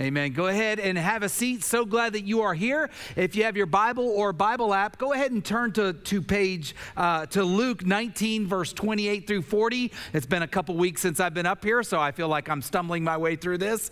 Amen. 0.00 0.32
Go 0.32 0.46
ahead 0.46 0.80
and 0.80 0.96
have 0.96 1.22
a 1.22 1.28
seat. 1.28 1.62
So 1.62 1.84
glad 1.84 2.14
that 2.14 2.24
you 2.24 2.40
are 2.40 2.54
here. 2.54 2.88
If 3.14 3.36
you 3.36 3.44
have 3.44 3.58
your 3.58 3.66
Bible 3.66 4.08
or 4.08 4.32
Bible 4.32 4.72
app, 4.72 4.96
go 4.96 5.12
ahead 5.12 5.32
and 5.32 5.44
turn 5.44 5.72
to, 5.72 5.92
to 5.92 6.22
page 6.22 6.74
uh, 6.96 7.26
to 7.26 7.44
Luke 7.44 7.84
19, 7.84 8.46
verse 8.46 8.72
28 8.72 9.26
through 9.26 9.42
40. 9.42 9.92
It's 10.14 10.24
been 10.24 10.42
a 10.42 10.48
couple 10.48 10.76
weeks 10.76 11.02
since 11.02 11.20
I've 11.20 11.34
been 11.34 11.44
up 11.44 11.62
here, 11.62 11.82
so 11.82 12.00
I 12.00 12.10
feel 12.10 12.28
like 12.28 12.48
I'm 12.48 12.62
stumbling 12.62 13.04
my 13.04 13.18
way 13.18 13.36
through 13.36 13.58
this. 13.58 13.90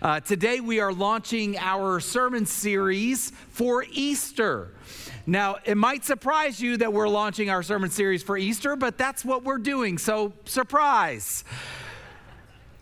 Uh, 0.00 0.20
today 0.20 0.60
we 0.60 0.78
are 0.78 0.92
launching 0.92 1.58
our 1.58 1.98
sermon 1.98 2.46
series 2.46 3.32
for 3.48 3.84
Easter. 3.90 4.70
Now, 5.26 5.56
it 5.64 5.76
might 5.76 6.04
surprise 6.04 6.60
you 6.60 6.76
that 6.76 6.92
we're 6.92 7.08
launching 7.08 7.50
our 7.50 7.64
sermon 7.64 7.90
series 7.90 8.22
for 8.22 8.38
Easter, 8.38 8.76
but 8.76 8.96
that's 8.96 9.24
what 9.24 9.42
we're 9.42 9.58
doing. 9.58 9.98
So, 9.98 10.32
surprise 10.44 11.44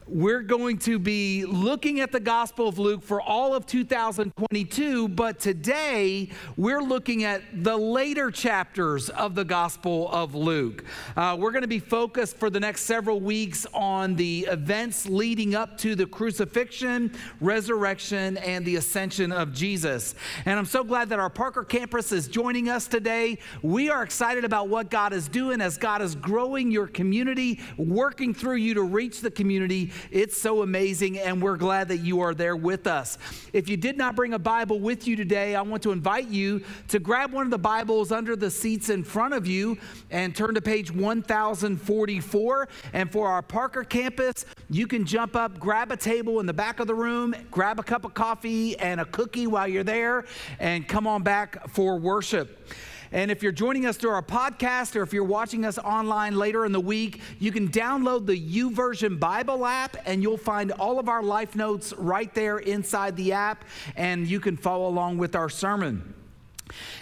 we're 0.09 0.43
going 0.43 0.79
to 0.79 0.99
be 0.99 1.45
looking 1.45 2.01
at 2.01 2.13
the 2.13 2.21
Gospel 2.21 2.69
of 2.69 2.79
Luke 2.79 3.03
for 3.03 3.21
all 3.21 3.55
of 3.55 3.67
2022, 3.67 5.09
but 5.09 5.39
today 5.39 6.31
we're 6.57 6.83
looking 6.83 7.25
at 7.25 7.43
the 7.63 7.77
later 7.77 8.31
chapters 8.31 9.11
of 9.11 9.35
the 9.35 9.45
Gospel 9.45 10.09
of 10.11 10.35
Luke. 10.35 10.85
Uh, 11.17 11.37
we're 11.39 11.51
going 11.51 11.63
to 11.63 11.69
be 11.69 11.79
focused 11.79 12.39
for 12.39 12.49
the 12.49 12.59
next 12.59 12.83
several 12.83 13.21
weeks 13.21 13.67
on 13.75 14.17
the 14.17 14.47
events 14.51 15.07
leading 15.07 15.55
up 15.55 15.77
to 15.79 15.95
the 15.95 16.07
crucifixion, 16.07 17.13
resurrection, 17.41 18.39
and 18.39 18.65
the 18.65 18.77
ascension 18.77 19.31
of 19.31 19.53
Jesus. 19.53 20.15
And 20.47 20.59
I'm 20.59 20.65
so 20.65 20.85
glad 20.85 21.11
that 21.11 21.19
our 21.19 21.31
Parker 21.31 21.65
campus 21.65 22.13
is 22.13 22.29
joining 22.29 22.71
us 22.71 22.89
today. 22.89 23.39
We 23.63 23.91
are 23.91 24.03
excited 24.03 24.45
about 24.45 24.69
what 24.69 24.91
God 24.91 25.13
is 25.13 25.29
doing 25.29 25.61
as 25.61 25.77
God 25.77 26.01
is 26.01 26.15
growing 26.15 26.71
your 26.71 26.87
community, 26.87 27.61
working 27.77 28.33
through 28.33 28.57
you 28.57 28.73
to 28.75 28.83
reach 28.83 29.21
the 29.21 29.31
community 29.31 29.93
it's 30.11 30.41
so 30.41 30.63
amazing, 30.63 31.19
and 31.19 31.43
we're 31.43 31.57
glad 31.57 31.89
that 31.89 31.99
you 31.99 32.21
are 32.21 32.35
there 32.35 32.57
with 32.57 32.87
us. 32.87 33.19
If 33.53 33.69
you 33.69 33.77
did 33.77 33.97
not 33.97 34.17
bring 34.17 34.35
a 34.35 34.39
Bible 34.39 34.81
with 34.81 35.07
you 35.07 35.17
today, 35.17 35.55
I 35.55 35.63
want 35.63 35.83
to 35.85 35.93
invite 35.93 36.29
you 36.29 36.63
to 36.89 36.99
grab 36.99 37.33
one 37.33 37.45
of 37.45 37.51
the 37.51 37.59
Bibles 37.59 38.13
under 38.13 38.37
the 38.37 38.51
seats 38.51 38.91
in 38.91 39.05
front 39.05 39.35
of 39.35 39.47
you 39.47 39.79
and 40.11 40.35
turn 40.35 40.55
to 40.55 40.61
page 40.61 40.91
1044. 40.91 42.69
And 42.93 43.11
for 43.11 43.29
our 43.29 43.43
Parker 43.43 43.85
campus, 43.85 44.45
you 44.71 44.87
can 44.87 45.05
jump 45.05 45.37
up, 45.37 45.59
grab 45.59 45.93
a 45.93 45.97
table 45.97 46.41
in 46.41 46.47
the 46.47 46.53
back 46.53 46.81
of 46.81 46.87
the 46.87 46.95
room, 46.95 47.35
grab 47.51 47.79
a 47.79 47.83
cup 47.83 48.05
of 48.05 48.15
coffee 48.15 48.79
and 48.79 49.01
a 49.01 49.05
cookie 49.05 49.47
while 49.47 49.69
you're 49.69 49.85
there, 49.85 50.25
and 50.59 50.87
come 50.87 51.07
on 51.07 51.23
back 51.23 51.69
for 51.69 51.99
worship. 51.99 52.69
And 53.13 53.31
if 53.31 53.43
you're 53.43 53.53
joining 53.53 53.87
us 53.87 53.97
through 53.97 54.11
our 54.11 54.23
podcast 54.23 54.97
or 54.97 55.03
if 55.03 55.13
you're 55.13 55.25
watching 55.25 55.65
us 55.65 55.79
online 55.79 56.37
later 56.37 56.65
in 56.67 56.73
the 56.73 56.81
week, 56.81 57.21
you 57.39 57.53
can 57.53 57.69
download 57.69 58.27
the 58.27 58.39
YouVersion 58.39 59.19
Bible 59.19 59.65
app 59.65 59.97
and 60.07 60.23
you'll 60.23 60.37
find 60.37 60.73
all 60.73 60.99
of 60.99 61.09
our 61.09 61.23
life 61.23 61.57
notes 61.57 61.93
right 61.95 62.33
there 62.35 62.59
inside 62.59 63.17
the 63.17 63.33
app 63.33 63.65
and 63.97 64.27
you 64.27 64.41
can 64.41 64.57
follow 64.57 64.89
along 64.89 65.19
with 65.19 65.35
our 65.35 65.49
sermon. 65.49 66.15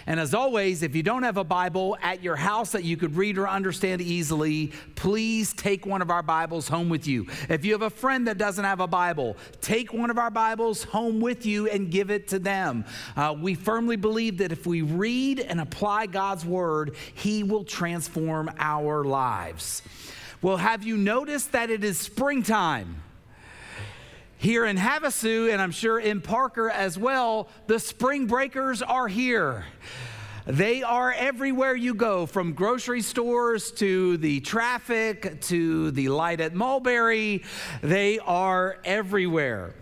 And 0.05 0.19
as 0.19 0.33
always, 0.33 0.83
if 0.83 0.95
you 0.95 1.03
don't 1.03 1.23
have 1.23 1.37
a 1.37 1.43
Bible 1.43 1.97
at 2.01 2.23
your 2.23 2.35
house 2.35 2.71
that 2.71 2.83
you 2.83 2.97
could 2.97 3.15
read 3.15 3.37
or 3.37 3.47
understand 3.47 4.01
easily, 4.01 4.71
please 4.95 5.53
take 5.53 5.85
one 5.85 6.01
of 6.01 6.09
our 6.09 6.23
Bibles 6.23 6.67
home 6.67 6.89
with 6.89 7.07
you. 7.07 7.27
If 7.49 7.65
you 7.65 7.73
have 7.73 7.81
a 7.81 7.89
friend 7.89 8.27
that 8.27 8.37
doesn't 8.37 8.63
have 8.63 8.79
a 8.79 8.87
Bible, 8.87 9.37
take 9.61 9.93
one 9.93 10.09
of 10.09 10.17
our 10.17 10.31
Bibles 10.31 10.83
home 10.83 11.19
with 11.19 11.45
you 11.45 11.67
and 11.67 11.91
give 11.91 12.11
it 12.11 12.27
to 12.29 12.39
them. 12.39 12.85
Uh, 13.15 13.35
we 13.39 13.55
firmly 13.55 13.95
believe 13.95 14.37
that 14.37 14.51
if 14.51 14.65
we 14.65 14.81
read 14.81 15.39
and 15.39 15.59
apply 15.59 16.05
God's 16.05 16.45
Word, 16.45 16.95
He 17.13 17.43
will 17.43 17.63
transform 17.63 18.51
our 18.59 19.03
lives. 19.03 19.81
Well, 20.41 20.57
have 20.57 20.83
you 20.83 20.97
noticed 20.97 21.51
that 21.53 21.69
it 21.69 21.83
is 21.83 21.97
springtime? 21.97 23.01
Here 24.37 24.65
in 24.65 24.77
Havasu, 24.77 25.51
and 25.51 25.61
I'm 25.61 25.71
sure 25.71 25.99
in 25.99 26.21
Parker 26.21 26.69
as 26.69 26.97
well, 26.97 27.49
the 27.65 27.79
spring 27.79 28.27
breakers 28.27 28.81
are 28.81 29.07
here. 29.07 29.65
They 30.45 30.81
are 30.83 31.11
everywhere 31.11 31.75
you 31.75 31.93
go, 31.93 32.25
from 32.25 32.53
grocery 32.53 33.01
stores 33.01 33.71
to 33.73 34.15
the 34.17 34.39
traffic 34.39 35.41
to 35.41 35.91
the 35.91 36.07
light 36.07 36.39
at 36.39 36.53
Mulberry. 36.53 37.43
They 37.81 38.19
are 38.19 38.77
everywhere. 38.85 39.73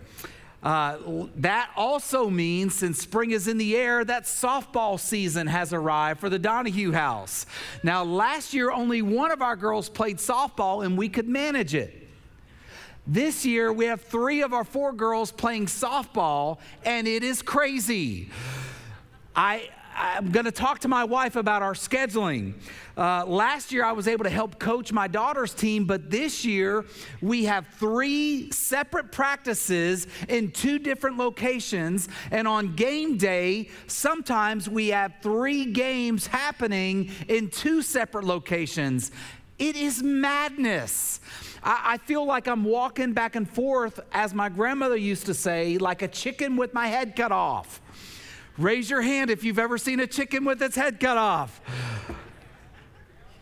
Uh, 0.62 1.28
that 1.36 1.70
also 1.76 2.28
means, 2.28 2.74
since 2.74 2.98
spring 2.98 3.30
is 3.30 3.46
in 3.46 3.58
the 3.58 3.76
air, 3.76 4.04
that 4.04 4.24
softball 4.24 4.98
season 4.98 5.46
has 5.46 5.72
arrived 5.72 6.18
for 6.18 6.28
the 6.28 6.38
Donahue 6.40 6.90
house. 6.90 7.46
Now, 7.84 8.02
last 8.02 8.52
year, 8.52 8.72
only 8.72 9.02
one 9.02 9.30
of 9.30 9.42
our 9.42 9.54
girls 9.54 9.88
played 9.88 10.16
softball 10.16 10.84
and 10.84 10.98
we 10.98 11.08
could 11.08 11.28
manage 11.28 11.76
it. 11.76 12.05
This 13.08 13.46
year, 13.46 13.72
we 13.72 13.84
have 13.84 14.00
three 14.00 14.42
of 14.42 14.52
our 14.52 14.64
four 14.64 14.92
girls 14.92 15.30
playing 15.30 15.66
softball, 15.66 16.58
and 16.84 17.06
it 17.06 17.22
is 17.22 17.40
crazy. 17.40 18.30
I, 19.36 19.68
I'm 19.94 20.32
going 20.32 20.46
to 20.46 20.50
talk 20.50 20.80
to 20.80 20.88
my 20.88 21.04
wife 21.04 21.36
about 21.36 21.62
our 21.62 21.74
scheduling. 21.74 22.54
Uh, 22.96 23.24
last 23.24 23.70
year, 23.70 23.84
I 23.84 23.92
was 23.92 24.08
able 24.08 24.24
to 24.24 24.30
help 24.30 24.58
coach 24.58 24.92
my 24.92 25.06
daughter's 25.06 25.54
team, 25.54 25.84
but 25.84 26.10
this 26.10 26.44
year, 26.44 26.84
we 27.22 27.44
have 27.44 27.68
three 27.78 28.50
separate 28.50 29.12
practices 29.12 30.08
in 30.28 30.50
two 30.50 30.80
different 30.80 31.16
locations. 31.16 32.08
And 32.32 32.48
on 32.48 32.74
game 32.74 33.18
day, 33.18 33.68
sometimes 33.86 34.68
we 34.68 34.88
have 34.88 35.12
three 35.22 35.66
games 35.66 36.26
happening 36.26 37.12
in 37.28 37.50
two 37.50 37.82
separate 37.82 38.24
locations. 38.24 39.12
It 39.58 39.76
is 39.76 40.02
madness. 40.02 41.20
I, 41.62 41.94
I 41.94 41.98
feel 41.98 42.26
like 42.26 42.46
I'm 42.46 42.64
walking 42.64 43.12
back 43.12 43.36
and 43.36 43.48
forth, 43.48 44.00
as 44.12 44.34
my 44.34 44.48
grandmother 44.48 44.96
used 44.96 45.26
to 45.26 45.34
say, 45.34 45.78
like 45.78 46.02
a 46.02 46.08
chicken 46.08 46.56
with 46.56 46.74
my 46.74 46.88
head 46.88 47.16
cut 47.16 47.32
off. 47.32 47.80
Raise 48.58 48.88
your 48.88 49.02
hand 49.02 49.30
if 49.30 49.44
you've 49.44 49.58
ever 49.58 49.78
seen 49.78 50.00
a 50.00 50.06
chicken 50.06 50.44
with 50.44 50.62
its 50.62 50.76
head 50.76 51.00
cut 51.00 51.18
off. 51.18 51.60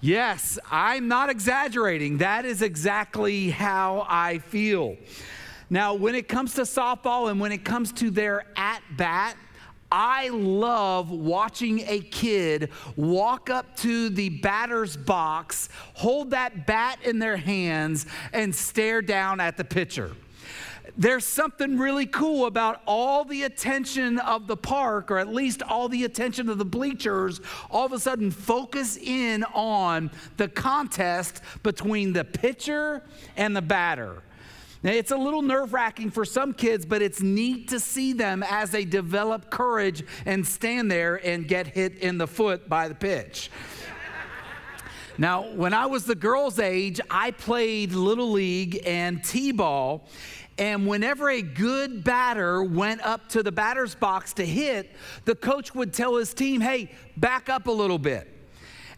Yes, 0.01 0.59
I'm 0.71 1.09
not 1.09 1.31
exaggerating. 1.31 2.19
That 2.19 2.45
is 2.45 2.63
exactly 2.63 3.51
how 3.51 4.07
I 4.09 4.39
feel. 4.39 4.97
Now, 5.71 5.95
when 5.95 6.15
it 6.15 6.29
comes 6.29 6.55
to 6.55 6.63
softball 6.63 7.31
and 7.31 7.41
when 7.41 7.53
it 7.53 7.65
comes 7.65 7.91
to 7.93 8.11
their 8.11 8.45
at 8.55 8.83
bat, 8.97 9.37
I 9.97 10.31
love 10.31 11.13
watching 11.13 11.85
a 11.87 12.01
kid 12.01 12.71
walk 12.97 13.49
up 13.49 13.77
to 13.77 14.09
the 14.09 14.29
batter's 14.29 14.97
box, 14.97 15.69
hold 15.93 16.33
that 16.33 16.67
bat 16.67 16.99
in 17.05 17.21
their 17.21 17.37
hands, 17.37 18.05
and 18.33 18.53
stare 18.53 19.03
down 19.03 19.39
at 19.39 19.57
the 19.57 19.63
pitcher. 19.63 20.11
There's 20.97 21.25
something 21.25 21.79
really 21.79 22.07
cool 22.07 22.47
about 22.47 22.83
all 22.87 23.25
the 23.25 23.45
attention 23.45 24.19
of 24.19 24.49
the 24.49 24.57
park, 24.57 25.13
or 25.13 25.19
at 25.19 25.29
least 25.29 25.63
all 25.63 25.89
the 25.89 26.03
attention 26.03 26.49
of 26.49 26.59
the 26.59 26.65
bleachers, 26.65 27.41
all 27.71 27.87
of 27.87 27.93
a 27.93 28.01
sudden 28.01 28.33
focus 28.33 28.97
in 28.97 29.45
on 29.55 30.11
the 30.39 30.49
contest 30.49 31.41
between 31.63 32.13
the 32.13 32.25
pitcher 32.25 33.05
and 33.37 33.55
the 33.55 33.63
batter. 33.63 34.25
Now, 34.85 34.93
it's 34.93 35.13
a 35.13 35.17
little 35.17 35.41
nerve 35.41 35.73
wracking 35.73 36.11
for 36.11 36.27
some 36.27 36.53
kids, 36.53 36.85
but 36.85 37.01
it's 37.01 37.23
neat 37.23 37.69
to 37.69 37.81
see 37.81 38.13
them 38.13 38.43
as 38.43 38.71
they 38.71 38.85
develop 38.85 39.51
courage 39.51 40.05
and 40.27 40.47
stand 40.47 40.91
there 40.91 41.17
and 41.27 41.49
get 41.49 41.67
hit 41.67 41.97
in 42.01 42.19
the 42.19 42.27
foot 42.27 42.69
by 42.69 42.89
the 42.89 42.95
pitch. 42.95 43.51
Now, 45.17 45.51
when 45.53 45.73
I 45.73 45.87
was 45.87 46.05
the 46.05 46.15
girls' 46.15 46.59
age, 46.59 47.01
I 47.11 47.31
played 47.31 47.93
Little 47.93 48.31
League 48.31 48.83
and 48.85 49.25
T 49.25 49.53
ball. 49.53 50.07
And 50.59 50.87
whenever 50.87 51.31
a 51.31 51.41
good 51.41 52.05
batter 52.05 52.63
went 52.63 53.01
up 53.01 53.31
to 53.31 53.43
the 53.43 53.53
batter's 53.53 53.95
box 53.95 54.35
to 54.35 54.45
hit, 54.45 54.95
the 55.25 55.35
coach 55.35 55.75
would 55.75 55.95
tell 55.95 56.17
his 56.17 56.35
team, 56.35 56.61
hey, 56.61 56.93
back 57.17 57.49
up 57.49 57.69
a 57.69 57.73
little 57.73 57.99
bit. 57.99 58.31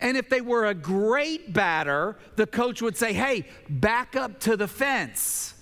And 0.01 0.17
if 0.17 0.29
they 0.29 0.41
were 0.41 0.67
a 0.67 0.75
great 0.75 1.53
batter, 1.53 2.17
the 2.35 2.47
coach 2.47 2.83
would 2.83 2.97
say, 2.97 3.13
hey, 3.13 3.45
back 3.69 4.17
up 4.17 4.41
to 4.41 4.57
the 4.57 4.67
fence. 4.67 5.53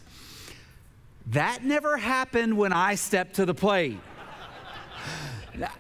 That 1.29 1.65
never 1.65 1.97
happened 1.97 2.57
when 2.57 2.73
I 2.73 2.97
stepped 2.97 3.37
to 3.37 3.47
the 3.47 3.55
plate. 3.55 3.99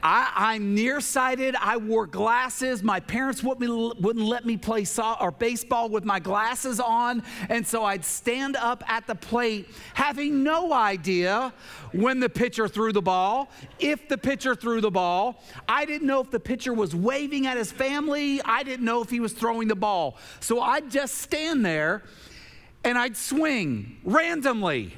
I, 0.02 0.54
am 0.54 0.74
nearsighted. 0.74 1.56
I 1.56 1.76
wore 1.76 2.06
glasses. 2.06 2.82
My 2.82 3.00
parents 3.00 3.42
wouldn't, 3.42 4.00
wouldn't 4.00 4.24
let 4.24 4.46
me 4.46 4.56
play 4.56 4.84
so, 4.84 5.16
or 5.20 5.32
baseball 5.32 5.88
with 5.88 6.04
my 6.04 6.20
glasses 6.20 6.78
on. 6.78 7.22
And 7.48 7.66
so 7.66 7.84
I'd 7.84 8.04
stand 8.04 8.56
up 8.56 8.84
at 8.88 9.06
the 9.06 9.14
plate 9.14 9.68
having 9.94 10.42
no 10.42 10.72
idea 10.72 11.52
when 11.92 12.20
the 12.20 12.28
pitcher 12.28 12.68
threw 12.68 12.92
the 12.92 13.02
ball, 13.02 13.50
if 13.78 14.08
the 14.08 14.18
pitcher 14.18 14.54
threw 14.54 14.80
the 14.80 14.90
ball. 14.90 15.42
I 15.68 15.84
didn't 15.84 16.06
know 16.06 16.20
if 16.20 16.30
the 16.30 16.40
pitcher 16.40 16.72
was 16.72 16.94
waving 16.94 17.46
at 17.46 17.56
his 17.56 17.72
family. 17.72 18.40
I 18.42 18.62
didn't 18.62 18.84
know 18.84 19.02
if 19.02 19.10
he 19.10 19.20
was 19.20 19.32
throwing 19.32 19.68
the 19.68 19.76
ball. 19.76 20.18
So 20.40 20.60
I'd 20.60 20.90
just 20.90 21.16
stand 21.16 21.66
there 21.66 22.02
and 22.84 22.98
I'd 22.98 23.16
swing 23.16 23.98
randomly. 24.04 24.94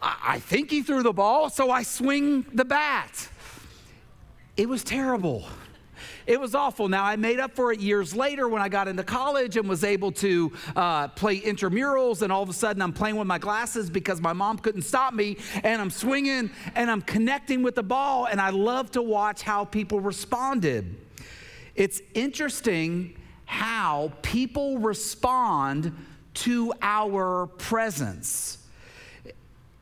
I 0.00 0.38
think 0.38 0.70
he 0.70 0.82
threw 0.82 1.02
the 1.02 1.12
ball, 1.12 1.50
so 1.50 1.70
I 1.70 1.82
swing 1.82 2.46
the 2.52 2.64
bat. 2.64 3.28
It 4.56 4.68
was 4.68 4.84
terrible. 4.84 5.44
It 6.26 6.38
was 6.38 6.54
awful. 6.54 6.88
Now, 6.88 7.04
I 7.04 7.16
made 7.16 7.40
up 7.40 7.56
for 7.56 7.72
it 7.72 7.80
years 7.80 8.14
later 8.14 8.48
when 8.48 8.60
I 8.60 8.68
got 8.68 8.86
into 8.86 9.02
college 9.02 9.56
and 9.56 9.68
was 9.68 9.82
able 9.82 10.12
to 10.12 10.52
uh, 10.76 11.08
play 11.08 11.40
intramurals, 11.40 12.22
and 12.22 12.30
all 12.30 12.42
of 12.42 12.48
a 12.48 12.52
sudden 12.52 12.82
I'm 12.82 12.92
playing 12.92 13.16
with 13.16 13.26
my 13.26 13.38
glasses 13.38 13.88
because 13.88 14.20
my 14.20 14.32
mom 14.32 14.58
couldn't 14.58 14.82
stop 14.82 15.14
me, 15.14 15.38
and 15.64 15.80
I'm 15.80 15.90
swinging 15.90 16.50
and 16.74 16.90
I'm 16.90 17.02
connecting 17.02 17.62
with 17.62 17.74
the 17.74 17.82
ball, 17.82 18.26
and 18.26 18.40
I 18.40 18.50
love 18.50 18.90
to 18.92 19.02
watch 19.02 19.42
how 19.42 19.64
people 19.64 20.00
responded. 20.00 20.96
It's 21.74 22.02
interesting 22.14 23.16
how 23.46 24.12
people 24.20 24.78
respond 24.78 25.96
to 26.42 26.72
our 26.82 27.46
presence 27.46 28.58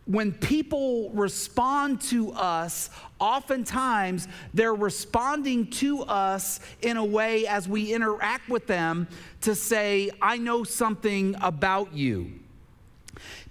when 0.06 0.32
people 0.32 1.10
respond 1.10 2.00
to 2.00 2.32
us, 2.32 2.90
oftentimes 3.18 4.28
they're 4.54 4.74
responding 4.74 5.68
to 5.68 6.02
us 6.02 6.60
in 6.80 6.96
a 6.96 7.04
way 7.04 7.46
as 7.46 7.68
we 7.68 7.92
interact 7.92 8.48
with 8.48 8.66
them 8.68 9.08
to 9.40 9.54
say, 9.54 10.10
I 10.22 10.38
know 10.38 10.62
something 10.62 11.34
about 11.42 11.92
you. 11.92 12.32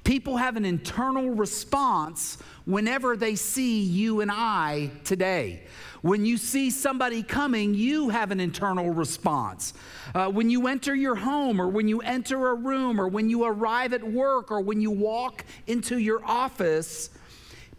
People 0.06 0.38
have 0.38 0.56
an 0.56 0.66
internal 0.66 1.32
response 1.32 2.38
whenever 2.66 3.18
they 3.18 3.36
see 3.36 3.82
you 3.82 4.22
and 4.22 4.32
I 4.32 4.92
today. 5.04 5.64
When 6.04 6.28
you 6.28 6.38
see 6.38 6.70
somebody 6.70 7.24
coming, 7.24 7.74
you 7.74 8.10
have 8.10 8.30
an 8.30 8.40
internal 8.40 8.92
response. 8.92 9.74
Uh, 10.14 10.30
when 10.30 10.52
you 10.52 10.68
enter 10.68 10.94
your 10.94 11.16
home, 11.16 11.60
or 11.60 11.70
when 11.70 11.88
you 11.88 12.02
enter 12.02 12.50
a 12.50 12.54
room, 12.54 13.02
or 13.02 13.08
when 13.08 13.32
you 13.32 13.46
arrive 13.46 13.94
at 13.94 14.04
work, 14.04 14.52
or 14.52 14.62
when 14.62 14.80
you 14.80 14.92
walk 14.92 15.44
into 15.66 15.98
your 15.98 16.24
office, 16.24 17.10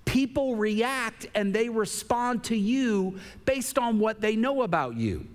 people 0.04 0.56
react 0.56 1.28
and 1.36 1.54
they 1.54 1.68
respond 1.68 2.42
to 2.42 2.56
you 2.56 3.20
based 3.44 3.78
on 3.78 4.00
what 4.00 4.20
they 4.20 4.34
know 4.34 4.62
about 4.62 4.96
you. 4.96 5.28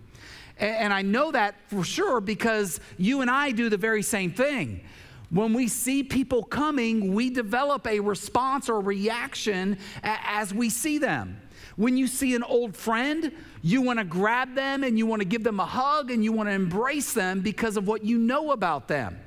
And 0.57 0.93
I 0.93 1.03
know 1.03 1.31
that 1.31 1.55
for 1.69 1.85
sure 1.85 2.19
because 2.19 2.81
you 2.97 3.21
and 3.21 3.31
I 3.31 3.51
do 3.51 3.69
the 3.69 3.77
very 3.77 4.03
same 4.03 4.31
thing. 4.31 4.81
When 5.31 5.53
we 5.53 5.69
see 5.69 6.03
people 6.03 6.43
coming, 6.43 7.13
we 7.13 7.29
develop 7.29 7.87
a 7.87 8.01
response 8.01 8.69
or 8.69 8.81
reaction 8.81 9.77
as 10.03 10.53
we 10.53 10.69
see 10.69 10.97
them. 10.97 11.41
When 11.77 11.95
you 11.95 12.07
see 12.07 12.35
an 12.35 12.43
old 12.43 12.75
friend, 12.75 13.31
you 13.61 13.81
want 13.81 13.99
to 13.99 14.05
grab 14.05 14.55
them 14.55 14.83
and 14.83 14.97
you 14.97 15.05
want 15.05 15.21
to 15.21 15.27
give 15.27 15.43
them 15.43 15.61
a 15.61 15.65
hug 15.65 16.11
and 16.11 16.21
you 16.21 16.33
want 16.33 16.49
to 16.49 16.53
embrace 16.53 17.13
them 17.13 17.39
because 17.39 17.77
of 17.77 17.87
what 17.87 18.03
you 18.03 18.17
know 18.17 18.51
about 18.51 18.89
them. 18.89 19.17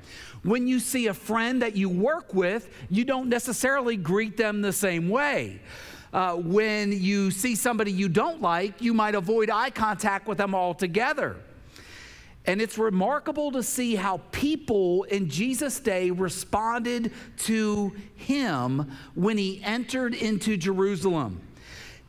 When 0.42 0.66
you 0.66 0.78
see 0.78 1.06
a 1.06 1.14
friend 1.14 1.62
that 1.62 1.74
you 1.74 1.88
work 1.88 2.34
with, 2.34 2.68
you 2.90 3.06
don't 3.06 3.30
necessarily 3.30 3.96
greet 3.96 4.36
them 4.36 4.60
the 4.60 4.74
same 4.74 5.08
way. 5.08 5.60
Uh, 6.12 6.34
when 6.36 6.92
you 6.92 7.30
see 7.30 7.54
somebody 7.54 7.90
you 7.90 8.10
don't 8.10 8.42
like, 8.42 8.82
you 8.82 8.92
might 8.92 9.14
avoid 9.14 9.48
eye 9.48 9.70
contact 9.70 10.28
with 10.28 10.36
them 10.36 10.54
altogether. 10.54 11.36
And 12.46 12.61
it's 12.61 12.76
remarkable 12.76 13.52
to 13.52 13.62
see 13.62 13.94
how 13.94 14.19
people 14.31 15.05
in 15.05 15.31
Jesus' 15.31 15.81
day 15.81 16.11
responded 16.11 17.12
to 17.38 17.94
him 18.17 18.93
when 19.14 19.38
he 19.38 19.62
entered 19.64 20.14
into 20.14 20.56
Jerusalem. 20.56 21.41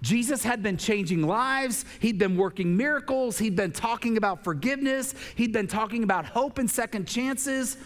Jesus 0.01 0.43
had 0.43 0.61
been 0.61 0.77
changing 0.77 1.25
lives. 1.25 1.85
He'd 1.99 2.19
been 2.19 2.35
working 2.35 2.75
miracles. 2.75 3.37
He'd 3.37 3.55
been 3.55 3.71
talking 3.71 4.17
about 4.17 4.43
forgiveness. 4.43 5.15
He'd 5.35 5.53
been 5.53 5.67
talking 5.67 6.03
about 6.03 6.25
hope 6.25 6.57
and 6.59 6.69
second 6.69 7.07
chances. 7.07 7.77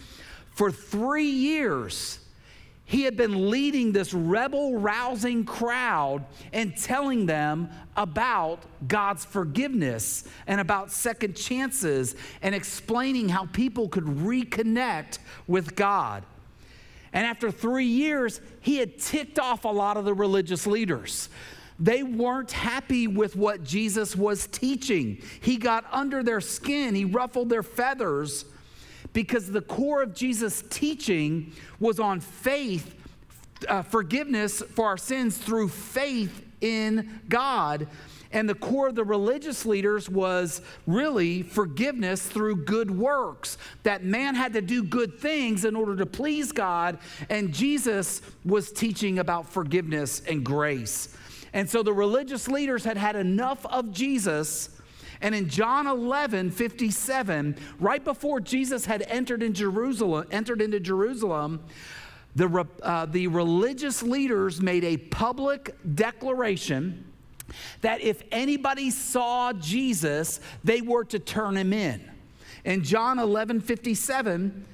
For 0.51 0.71
three 0.71 1.29
years, 1.29 2.19
he 2.89 3.03
had 3.03 3.15
been 3.15 3.51
leading 3.51 3.91
this 3.91 4.15
rebel 4.15 4.79
rousing 4.79 5.45
crowd 5.45 6.25
and 6.51 6.75
telling 6.75 7.27
them 7.27 7.69
about 7.95 8.63
God's 8.87 9.23
forgiveness 9.23 10.23
and 10.47 10.59
about 10.59 10.91
second 10.91 11.35
chances 11.35 12.15
and 12.41 12.55
explaining 12.55 13.29
how 13.29 13.45
people 13.45 13.89
could 13.89 14.05
reconnect 14.05 15.19
with 15.45 15.75
God. 15.75 16.23
And 17.13 17.27
after 17.27 17.51
three 17.51 17.85
years, 17.85 18.41
he 18.59 18.77
had 18.77 18.97
ticked 18.97 19.37
off 19.37 19.65
a 19.65 19.67
lot 19.67 19.95
of 19.95 20.03
the 20.03 20.15
religious 20.15 20.65
leaders. 20.65 21.29
They 21.77 22.01
weren't 22.01 22.51
happy 22.51 23.05
with 23.05 23.35
what 23.35 23.63
Jesus 23.63 24.15
was 24.15 24.47
teaching. 24.47 25.21
He 25.41 25.57
got 25.57 25.85
under 25.91 26.23
their 26.23 26.41
skin, 26.41 26.95
he 26.95 27.05
ruffled 27.05 27.49
their 27.49 27.61
feathers 27.61 28.45
because 29.13 29.51
the 29.51 29.61
core 29.61 30.01
of 30.01 30.13
Jesus' 30.13 30.63
teaching 30.69 31.53
was 31.79 31.99
on 31.99 32.19
faith, 32.19 32.95
uh, 33.67 33.81
forgiveness 33.81 34.61
for 34.61 34.85
our 34.85 34.97
sins 34.97 35.37
through 35.37 35.69
faith 35.69 36.45
in 36.61 37.21
God. 37.29 37.87
And 38.31 38.47
the 38.47 38.55
core 38.55 38.89
of 38.89 38.95
the 38.95 39.03
religious 39.03 39.65
leaders 39.65 40.07
was 40.07 40.61
really 40.85 41.41
forgiveness 41.41 42.27
through 42.27 42.65
good 42.65 42.91
works. 42.91 43.57
That 43.83 44.03
man 44.03 44.35
had 44.35 44.53
to 44.53 44.61
do 44.61 44.83
good 44.83 45.19
things 45.19 45.65
in 45.65 45.75
order 45.75 45.95
to 45.95 46.05
please 46.05 46.51
God. 46.51 46.99
And 47.29 47.51
Jesus 47.51 48.21
was 48.45 48.71
teaching 48.71 49.17
about 49.17 49.49
forgiveness 49.49 50.21
and 50.27 50.43
grace. 50.45 51.15
And 51.53 51.67
so 51.67 51.81
the 51.81 51.93
religious 51.93 52.47
leaders 52.47 52.83
had 52.83 52.97
had 52.97 53.15
enough 53.15 53.65
of 53.65 53.91
Jesus. 53.91 54.69
And 55.21 55.35
in 55.35 55.49
John 55.49 55.87
11, 55.87 56.51
57, 56.51 57.57
right 57.79 58.03
before 58.03 58.39
Jesus 58.39 58.85
had 58.85 59.01
entered 59.03 59.43
in 59.43 59.53
Jerusalem, 59.53 60.27
entered 60.31 60.61
into 60.61 60.79
Jerusalem, 60.79 61.61
the, 62.35 62.65
uh, 62.81 63.05
the 63.05 63.27
religious 63.27 64.01
leaders 64.01 64.61
made 64.61 64.83
a 64.83 64.97
public 64.97 65.75
declaration 65.95 67.05
that 67.81 68.01
if 68.01 68.23
anybody 68.31 68.91
saw 68.91 69.51
Jesus, 69.53 70.39
they 70.63 70.81
were 70.81 71.03
to 71.05 71.19
turn 71.19 71.57
him 71.57 71.73
in. 71.73 72.09
In 72.63 72.83
John 72.83 73.19
11, 73.19 73.61
57, 73.61 74.65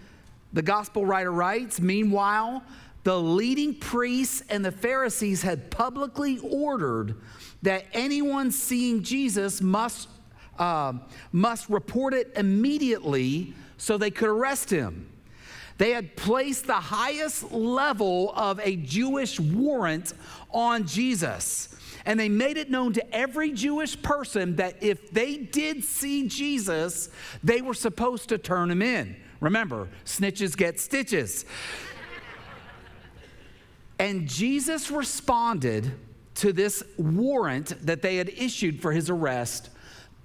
the 0.53 0.61
gospel 0.61 1.05
writer 1.05 1.31
writes, 1.31 1.79
Meanwhile, 1.79 2.63
the 3.03 3.19
leading 3.19 3.75
priests 3.75 4.43
and 4.49 4.65
the 4.65 4.71
Pharisees 4.71 5.43
had 5.43 5.69
publicly 5.69 6.39
ordered 6.39 7.15
that 7.61 7.85
anyone 7.93 8.51
seeing 8.51 9.03
Jesus 9.03 9.61
must, 9.61 10.07
uh, 10.57 10.93
must 11.31 11.69
report 11.69 12.13
it 12.13 12.31
immediately 12.35 13.53
so 13.77 13.97
they 13.97 14.11
could 14.11 14.29
arrest 14.29 14.69
him. 14.69 15.09
They 15.77 15.91
had 15.91 16.15
placed 16.15 16.67
the 16.67 16.73
highest 16.73 17.51
level 17.51 18.33
of 18.35 18.59
a 18.61 18.77
Jewish 18.77 19.39
warrant 19.39 20.13
on 20.51 20.87
Jesus. 20.87 21.75
And 22.05 22.19
they 22.19 22.29
made 22.29 22.57
it 22.57 22.69
known 22.69 22.93
to 22.93 23.15
every 23.15 23.51
Jewish 23.51 24.01
person 24.01 24.55
that 24.57 24.81
if 24.81 25.11
they 25.11 25.37
did 25.37 25.83
see 25.83 26.27
Jesus, 26.27 27.09
they 27.43 27.61
were 27.61 27.73
supposed 27.73 28.29
to 28.29 28.37
turn 28.37 28.71
him 28.71 28.81
in. 28.81 29.17
Remember, 29.41 29.89
snitches 30.05 30.55
get 30.55 30.79
stitches. 30.79 31.45
And 33.99 34.27
Jesus 34.27 34.91
responded 34.91 35.91
to 36.35 36.53
this 36.53 36.83
warrant 36.97 37.85
that 37.85 38.01
they 38.01 38.17
had 38.17 38.29
issued 38.29 38.81
for 38.81 38.91
his 38.91 39.09
arrest 39.09 39.69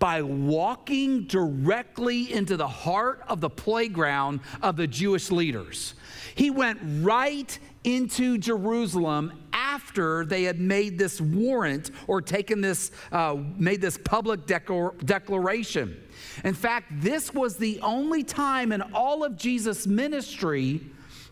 by 0.01 0.23
walking 0.23 1.25
directly 1.25 2.33
into 2.33 2.57
the 2.57 2.67
heart 2.67 3.23
of 3.29 3.41
the 3.41 3.51
playground 3.51 4.41
of 4.63 4.77
the 4.77 4.87
Jewish 4.87 5.31
leaders. 5.31 5.95
He 6.35 6.51
went 6.51 6.81
right 7.03 7.57
into 7.85 8.39
Jerusalem 8.39 9.33
after 9.53 10.25
they 10.25 10.45
had 10.45 10.59
made 10.59 10.99
this 10.99 11.21
warrant 11.21 11.91
or 12.07 12.23
taken 12.23 12.63
this, 12.63 12.91
uh, 13.13 13.37
made 13.57 13.83
this 13.83 13.99
public 13.99 14.47
declaration. 14.47 16.03
In 16.45 16.55
fact, 16.55 16.87
this 17.01 17.35
was 17.35 17.57
the 17.57 17.79
only 17.81 18.25
time 18.25 18.73
in 18.73 18.81
all 18.95 19.23
of 19.23 19.37
Jesus' 19.37 19.87
ministry 19.87 20.81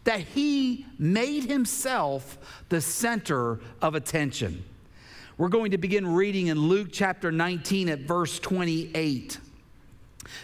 that 0.04 0.20
he 0.20 0.86
made 0.98 1.44
himself 1.44 2.38
the 2.68 2.80
center 2.80 3.60
of 3.80 3.94
attention. 3.94 4.62
We're 5.38 5.48
going 5.48 5.70
to 5.70 5.78
begin 5.78 6.04
reading 6.04 6.48
in 6.48 6.58
Luke 6.58 6.88
chapter 6.90 7.30
19 7.30 7.88
at 7.90 8.00
verse 8.00 8.40
28. 8.40 9.38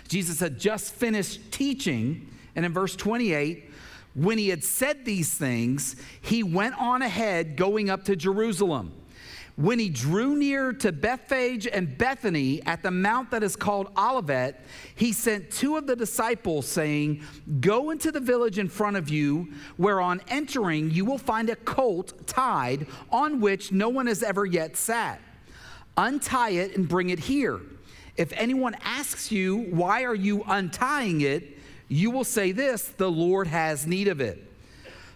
Jesus 0.06 0.38
had 0.38 0.60
just 0.60 0.94
finished 0.94 1.50
teaching, 1.50 2.30
and 2.54 2.64
in 2.64 2.72
verse 2.72 2.94
28, 2.94 3.72
when 4.14 4.38
he 4.38 4.50
had 4.50 4.62
said 4.62 5.04
these 5.04 5.34
things, 5.34 5.96
he 6.20 6.44
went 6.44 6.80
on 6.80 7.02
ahead 7.02 7.56
going 7.56 7.90
up 7.90 8.04
to 8.04 8.14
Jerusalem. 8.14 8.92
When 9.56 9.78
he 9.78 9.88
drew 9.88 10.34
near 10.34 10.73
to 10.73 10.90
Bethphage 10.90 11.68
and 11.68 11.96
Bethany 11.96 12.61
at 12.66 12.82
the 12.82 12.90
mount 12.90 13.30
that 13.30 13.44
is 13.44 13.54
called 13.54 13.88
Olivet, 13.96 14.61
he 14.96 15.12
sent 15.12 15.52
two 15.52 15.76
of 15.76 15.87
the 15.87 15.94
disciples, 15.94 16.66
saying, 16.66 17.23
Go 17.61 17.90
into 17.90 18.11
the 18.11 18.18
village 18.18 18.58
in 18.58 18.68
front 18.68 18.96
of 18.96 19.08
you, 19.08 19.52
where 19.76 20.00
on 20.00 20.20
entering 20.26 20.90
you 20.90 21.04
will 21.04 21.18
find 21.18 21.50
a 21.50 21.56
colt 21.56 22.26
tied 22.26 22.88
on 23.11 23.40
which 23.40 23.70
no 23.70 23.88
one 23.88 24.08
has 24.08 24.25
ever 24.25 24.44
yet 24.44 24.76
sat. 24.76 25.20
Untie 25.96 26.50
it 26.50 26.76
and 26.76 26.88
bring 26.88 27.11
it 27.11 27.20
here. 27.20 27.61
If 28.16 28.32
anyone 28.32 28.75
asks 28.82 29.30
you, 29.30 29.58
Why 29.70 30.02
are 30.02 30.16
you 30.16 30.42
untying 30.49 31.20
it? 31.20 31.58
you 31.87 32.11
will 32.11 32.25
say 32.25 32.50
this 32.50 32.88
The 32.88 33.11
Lord 33.11 33.46
has 33.46 33.87
need 33.87 34.08
of 34.08 34.20
it. 34.20 34.50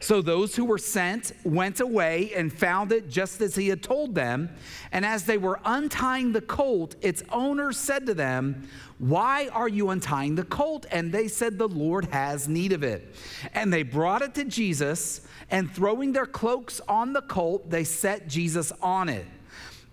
So 0.01 0.23
those 0.23 0.55
who 0.55 0.65
were 0.65 0.79
sent 0.79 1.33
went 1.45 1.81
away 1.81 2.33
and 2.35 2.53
found 2.53 2.93
it 2.93 3.09
just 3.09 3.41
as 3.41 3.57
he 3.57 3.69
had 3.69 3.83
told 3.83 4.15
them. 4.15 4.51
And 4.93 5.05
as 5.05 5.25
they 5.25 5.39
were 5.39 5.59
untying 5.65 6.33
the 6.33 6.41
colt, 6.41 6.95
its 7.01 7.23
owner 7.31 7.73
said 7.73 8.07
to 8.07 8.15
them, 8.15 8.69
Why 8.99 9.49
are 9.49 9.69
you 9.69 9.91
untying 9.91 10.37
the 10.37 10.45
colt? 10.45 10.87
And 10.91 11.13
they 11.13 11.27
said, 11.27 11.59
The 11.59 11.69
Lord 11.69 12.07
has 12.07 12.49
need 12.49 12.73
of 12.73 12.85
it. 12.85 13.15
And 13.55 13.73
they 13.73 13.83
brought 13.83 14.23
it 14.23 14.35
to 14.35 14.45
Jesus, 14.45 15.27
and 15.51 15.71
throwing 15.71 16.13
their 16.13 16.27
cloaks 16.27 16.81
on 16.89 17.13
the 17.13 17.23
colt, 17.23 17.69
they 17.69 17.85
set 17.85 18.29
Jesus 18.29 18.73
on 18.81 19.09
it. 19.09 19.27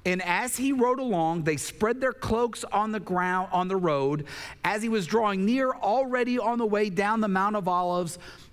And 0.07 0.21
as 0.21 0.55
he 0.55 0.71
rode 0.71 0.99
along, 0.99 1.43
they 1.43 1.57
spread 1.57 1.99
their 1.99 2.13
cloaks 2.13 2.63
on 2.65 2.91
the 2.91 2.99
ground 2.99 3.49
on 3.51 3.67
the 3.67 3.75
road. 3.75 4.27
As 4.63 4.83
he 4.83 4.89
was 4.89 5.07
drawing 5.07 5.45
near, 5.45 5.71
already 5.71 6.37
on 6.37 6.59
the 6.59 6.65
way 6.65 6.91
down 6.91 7.21
the 7.21 7.27
Mount 7.27 7.55
of 7.55 7.67
Olives, 7.67 8.19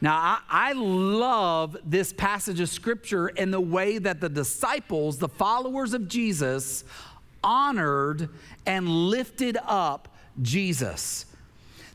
Now, 0.00 0.16
I, 0.16 0.40
I, 0.48 0.72
love 0.74 1.76
this 1.84 2.12
passage 2.12 2.60
of 2.60 2.68
scripture 2.68 3.28
and 3.28 3.52
the 3.52 3.60
way 3.60 3.98
that 3.98 4.20
the 4.20 4.28
disciples, 4.28 5.18
the 5.18 5.28
followers 5.28 5.94
of 5.94 6.08
Jesus, 6.08 6.84
honored 7.42 8.28
and 8.66 8.88
lifted 8.88 9.56
up 9.62 10.16
Jesus. 10.42 11.26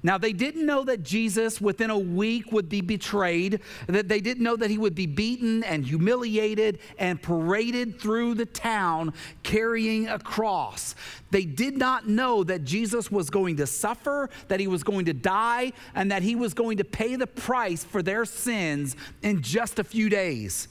Now, 0.02 0.18
they 0.18 0.32
didn't 0.32 0.66
know 0.66 0.86
that 0.86 1.04
Jesus 1.04 1.60
within 1.60 1.90
a 1.90 1.98
week 1.98 2.52
would 2.52 2.70
be 2.70 2.80
betrayed, 2.80 3.60
that 3.88 4.08
they 4.08 4.22
didn't 4.22 4.44
know 4.44 4.56
that 4.56 4.70
he 4.70 4.78
would 4.78 4.96
be 4.96 5.06
beaten 5.06 5.64
and 5.64 5.86
humiliated 5.86 6.80
and 6.98 7.22
paraded 7.22 8.00
through 8.00 8.36
the 8.36 8.46
town 8.46 9.14
carrying 9.44 10.08
a 10.08 10.18
cross. 10.18 10.96
They 11.32 11.44
did 11.44 11.78
not 11.78 12.08
know 12.08 12.46
that 12.46 12.64
Jesus 12.64 13.12
was 13.12 13.30
going 13.30 13.58
to 13.58 13.68
suffer, 13.68 14.30
that 14.48 14.62
he 14.62 14.68
was 14.68 14.84
going 14.84 15.06
to 15.06 15.14
die, 15.14 15.74
and 15.96 16.12
that 16.12 16.24
he 16.24 16.36
was 16.36 16.54
going 16.54 16.78
to 16.78 16.86
pay 16.86 17.18
the 17.18 17.28
price 17.28 17.84
for 17.84 18.02
their 18.02 18.24
sins 18.24 18.96
in 19.22 19.42
just 19.42 19.80
a 19.80 19.84
few 19.84 20.10
days. 20.10 20.70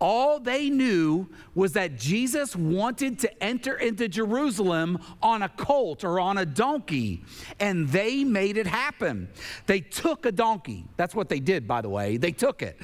All 0.00 0.40
they 0.40 0.70
knew 0.70 1.28
was 1.54 1.72
that 1.72 1.96
Jesus 1.96 2.54
wanted 2.56 3.18
to 3.20 3.42
enter 3.42 3.76
into 3.76 4.08
Jerusalem 4.08 4.98
on 5.22 5.42
a 5.42 5.48
colt 5.48 6.04
or 6.04 6.20
on 6.20 6.38
a 6.38 6.44
donkey, 6.44 7.24
and 7.60 7.88
they 7.88 8.24
made 8.24 8.56
it 8.56 8.66
happen. 8.66 9.28
They 9.66 9.80
took 9.80 10.26
a 10.26 10.32
donkey. 10.32 10.84
That's 10.96 11.14
what 11.14 11.28
they 11.28 11.40
did, 11.40 11.66
by 11.68 11.80
the 11.80 11.88
way. 11.88 12.16
They 12.16 12.32
took 12.32 12.60
it. 12.60 12.80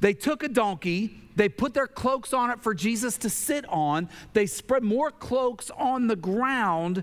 They 0.00 0.12
took 0.12 0.42
a 0.42 0.48
donkey, 0.48 1.22
they 1.36 1.48
put 1.48 1.72
their 1.72 1.86
cloaks 1.86 2.34
on 2.34 2.50
it 2.50 2.62
for 2.62 2.74
Jesus 2.74 3.16
to 3.18 3.30
sit 3.30 3.66
on, 3.68 4.08
they 4.34 4.46
spread 4.46 4.82
more 4.82 5.10
cloaks 5.10 5.70
on 5.70 6.06
the 6.06 6.16
ground, 6.16 7.02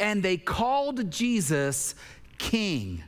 and 0.00 0.22
they 0.22 0.36
called 0.36 1.10
Jesus 1.10 1.94
King. 2.38 3.04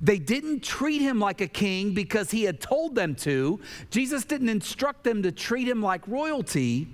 They 0.00 0.18
didn't 0.18 0.62
treat 0.62 1.00
him 1.00 1.20
like 1.20 1.40
a 1.40 1.46
king 1.46 1.94
because 1.94 2.30
he 2.30 2.44
had 2.44 2.60
told 2.60 2.94
them 2.94 3.14
to. 3.16 3.60
Jesus 3.90 4.24
didn't 4.24 4.48
instruct 4.48 5.04
them 5.04 5.22
to 5.22 5.32
treat 5.32 5.68
him 5.68 5.80
like 5.82 6.06
royalty, 6.08 6.88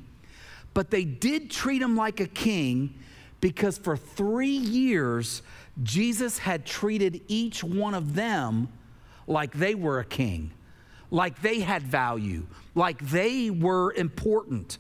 but 0.75 0.90
they 0.90 1.04
did 1.04 1.50
treat 1.50 1.80
him 1.80 1.97
like 1.97 2.21
a 2.21 2.26
king 2.26 2.95
because 3.40 3.78
for 3.78 3.97
three 3.97 4.49
years, 4.49 5.42
Jesus 5.83 6.38
had 6.38 6.66
treated 6.66 7.23
each 7.28 7.64
one 7.64 7.95
of 7.95 8.14
them 8.14 8.69
like 9.26 9.52
they 9.52 9.75
were 9.75 10.00
a 10.00 10.04
king, 10.04 10.50
like 11.11 11.40
they 11.40 11.61
had 11.61 11.83
value, 11.83 12.47
like 12.75 13.00
they 13.09 13.50
were 13.50 13.95
important. 13.95 14.78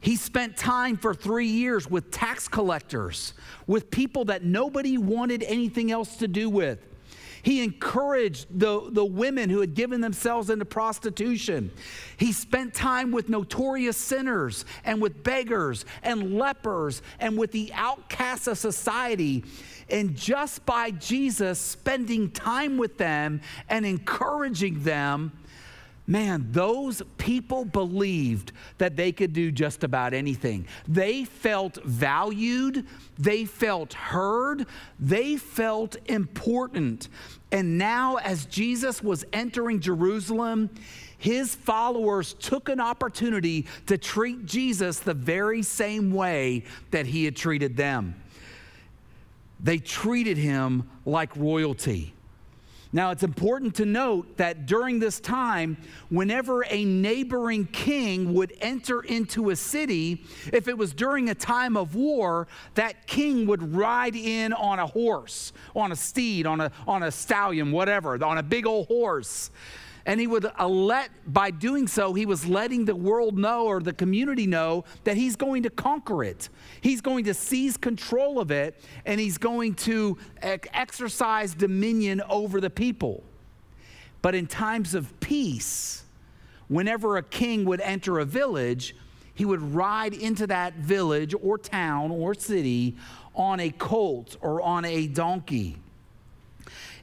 He 0.00 0.16
spent 0.16 0.56
time 0.56 0.96
for 0.96 1.14
three 1.14 1.46
years 1.46 1.88
with 1.88 2.10
tax 2.10 2.48
collectors, 2.48 3.34
with 3.66 3.90
people 3.90 4.24
that 4.26 4.42
nobody 4.42 4.96
wanted 4.96 5.42
anything 5.42 5.92
else 5.92 6.16
to 6.16 6.26
do 6.26 6.48
with. 6.48 6.89
He 7.42 7.62
encouraged 7.62 8.46
the, 8.50 8.90
the 8.90 9.04
women 9.04 9.50
who 9.50 9.60
had 9.60 9.74
given 9.74 10.00
themselves 10.00 10.50
into 10.50 10.64
prostitution. 10.64 11.70
He 12.16 12.32
spent 12.32 12.74
time 12.74 13.12
with 13.12 13.28
notorious 13.28 13.96
sinners 13.96 14.64
and 14.84 15.00
with 15.00 15.22
beggars 15.22 15.84
and 16.02 16.36
lepers 16.38 17.02
and 17.18 17.38
with 17.38 17.52
the 17.52 17.72
outcasts 17.74 18.46
of 18.46 18.58
society. 18.58 19.44
And 19.88 20.14
just 20.16 20.64
by 20.66 20.90
Jesus 20.92 21.58
spending 21.58 22.30
time 22.30 22.76
with 22.78 22.98
them 22.98 23.40
and 23.68 23.84
encouraging 23.84 24.82
them, 24.82 25.32
man, 26.10 26.48
those 26.50 27.00
people 27.18 27.64
believed 27.64 28.50
that 28.78 28.96
they 28.96 29.12
could 29.12 29.32
do 29.32 29.52
just 29.52 29.84
about 29.84 30.12
anything. 30.12 30.66
They 30.88 31.24
felt 31.24 31.78
valued, 31.84 32.84
they 33.16 33.44
felt 33.44 33.94
heard, 33.94 34.66
they 34.98 35.36
felt 35.36 35.96
important. 36.06 37.08
And 37.52 37.78
now, 37.78 38.16
as 38.16 38.44
Jesus 38.46 39.02
was 39.02 39.24
entering 39.32 39.78
Jerusalem, 39.78 40.68
his 41.16 41.54
followers 41.54 42.34
took 42.34 42.68
an 42.68 42.80
opportunity 42.80 43.66
to 43.86 43.96
treat 43.96 44.46
Jesus 44.46 44.98
the 44.98 45.14
very 45.14 45.62
same 45.62 46.12
way 46.12 46.64
that 46.90 47.06
he 47.06 47.24
had 47.24 47.36
treated 47.36 47.76
them. 47.76 48.20
They 49.62 49.78
treated 49.78 50.38
him 50.38 50.90
like 51.04 51.36
royalty. 51.36 52.14
Now, 52.92 53.12
it's 53.12 53.22
important 53.22 53.76
to 53.76 53.86
note 53.86 54.36
that 54.38 54.66
during 54.66 54.98
this 54.98 55.20
time, 55.20 55.76
whenever 56.08 56.64
a 56.68 56.84
neighboring 56.84 57.66
king 57.66 58.34
would 58.34 58.52
enter 58.60 59.00
into 59.02 59.50
a 59.50 59.56
city, 59.56 60.24
if 60.52 60.66
it 60.66 60.76
was 60.76 60.92
during 60.92 61.30
a 61.30 61.34
time 61.34 61.76
of 61.76 61.94
war, 61.94 62.48
that 62.74 63.06
king 63.06 63.46
would 63.46 63.74
ride 63.74 64.16
in 64.16 64.52
on 64.52 64.80
a 64.80 64.86
horse, 64.86 65.52
on 65.76 65.92
a 65.92 65.96
steed, 65.96 66.46
on 66.46 66.60
a, 66.60 66.72
on 66.88 67.04
a 67.04 67.12
stallion, 67.12 67.70
whatever, 67.70 68.22
on 68.24 68.38
a 68.38 68.42
big 68.42 68.66
old 68.66 68.88
horse. 68.88 69.52
And 70.06 70.18
he 70.18 70.26
would 70.26 70.46
uh, 70.58 70.68
let, 70.68 71.10
by 71.26 71.50
doing 71.50 71.86
so, 71.86 72.14
he 72.14 72.26
was 72.26 72.46
letting 72.46 72.84
the 72.84 72.96
world 72.96 73.38
know 73.38 73.66
or 73.66 73.80
the 73.80 73.92
community 73.92 74.46
know 74.46 74.84
that 75.04 75.16
he's 75.16 75.36
going 75.36 75.62
to 75.64 75.70
conquer 75.70 76.24
it. 76.24 76.48
He's 76.80 77.00
going 77.00 77.24
to 77.24 77.34
seize 77.34 77.76
control 77.76 78.40
of 78.40 78.50
it 78.50 78.80
and 79.04 79.20
he's 79.20 79.38
going 79.38 79.74
to 79.76 80.16
exercise 80.40 81.54
dominion 81.54 82.22
over 82.28 82.60
the 82.60 82.70
people. 82.70 83.22
But 84.22 84.34
in 84.34 84.46
times 84.46 84.94
of 84.94 85.18
peace, 85.20 86.04
whenever 86.68 87.16
a 87.16 87.22
king 87.22 87.64
would 87.64 87.80
enter 87.80 88.18
a 88.18 88.24
village, 88.24 88.94
he 89.34 89.44
would 89.44 89.74
ride 89.74 90.12
into 90.12 90.46
that 90.48 90.74
village 90.74 91.34
or 91.40 91.56
town 91.56 92.10
or 92.10 92.34
city 92.34 92.96
on 93.34 93.60
a 93.60 93.70
colt 93.70 94.36
or 94.40 94.60
on 94.60 94.84
a 94.84 95.06
donkey. 95.06 95.76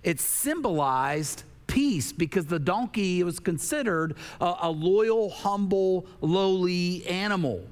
It 0.04 0.20
symbolized 0.20 1.44
peace 1.77 2.12
because 2.12 2.48
the 2.48 2.57
donkey 2.57 3.24
was 3.24 3.39
considered 3.39 4.17
a, 4.41 4.55
a 4.63 4.72
loyal, 4.72 5.29
humble, 5.29 6.07
lowly 6.22 7.05
animal. 7.05 7.63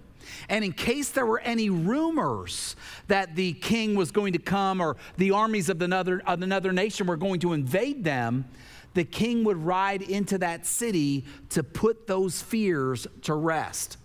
And 0.47 0.63
in 0.63 0.73
case 0.73 1.09
there 1.09 1.25
were 1.25 1.39
any 1.39 1.71
rumors 1.71 2.75
that 3.07 3.35
the 3.35 3.53
king 3.53 3.95
was 3.95 4.11
going 4.11 4.33
to 4.33 4.39
come 4.39 4.79
or 4.79 4.95
the 5.17 5.31
armies 5.31 5.69
of 5.69 5.81
another, 5.81 6.21
of 6.27 6.43
another 6.43 6.71
nation 6.71 7.07
were 7.07 7.17
going 7.17 7.39
to 7.39 7.53
invade 7.53 8.03
them, 8.03 8.45
the 8.93 9.03
king 9.03 9.43
would 9.43 9.57
ride 9.57 10.03
into 10.03 10.37
that 10.37 10.67
city 10.67 11.25
to 11.49 11.63
put 11.63 12.05
those 12.05 12.43
fears 12.43 13.07
to 13.23 13.33
rest. 13.33 13.97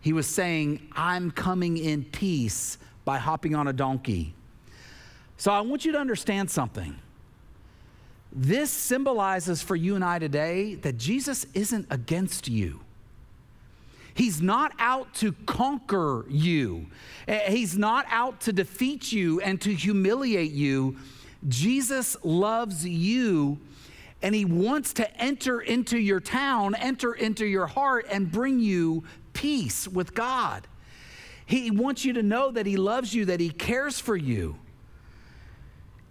He 0.00 0.12
was 0.12 0.26
saying, 0.26 0.88
I'm 0.96 1.30
coming 1.30 1.76
in 1.76 2.02
peace 2.06 2.76
by 3.04 3.18
hopping 3.18 3.54
on 3.54 3.68
a 3.68 3.72
donkey. 3.72 4.34
So 5.36 5.52
I 5.52 5.60
want 5.60 5.84
you 5.84 5.92
to 5.92 5.98
understand 5.98 6.50
something. 6.50 6.96
This 8.34 8.70
symbolizes 8.70 9.62
for 9.62 9.76
you 9.76 9.94
and 9.94 10.04
I 10.04 10.18
today 10.18 10.76
that 10.76 10.96
Jesus 10.96 11.46
isn't 11.52 11.86
against 11.90 12.48
you. 12.48 12.80
He's 14.14 14.40
not 14.40 14.72
out 14.78 15.14
to 15.16 15.32
conquer 15.46 16.24
you. 16.28 16.86
Eh, 17.28 17.50
he's 17.50 17.76
not 17.76 18.06
out 18.10 18.40
to 18.42 18.52
defeat 18.52 19.12
you 19.12 19.40
and 19.40 19.60
to 19.62 19.74
humiliate 19.74 20.52
you. 20.52 20.96
Jesus 21.48 22.16
loves 22.22 22.86
you 22.86 23.58
and 24.22 24.34
he 24.34 24.44
wants 24.44 24.92
to 24.94 25.16
enter 25.16 25.60
into 25.60 25.98
your 25.98 26.20
town, 26.20 26.74
enter 26.76 27.12
into 27.12 27.44
your 27.44 27.66
heart, 27.66 28.06
and 28.08 28.30
bring 28.30 28.60
you 28.60 29.02
peace 29.32 29.88
with 29.88 30.14
God. 30.14 30.66
He 31.44 31.70
wants 31.70 32.04
you 32.04 32.12
to 32.12 32.22
know 32.22 32.50
that 32.52 32.64
he 32.64 32.76
loves 32.76 33.12
you, 33.12 33.24
that 33.26 33.40
he 33.40 33.50
cares 33.50 33.98
for 33.98 34.16
you. 34.16 34.56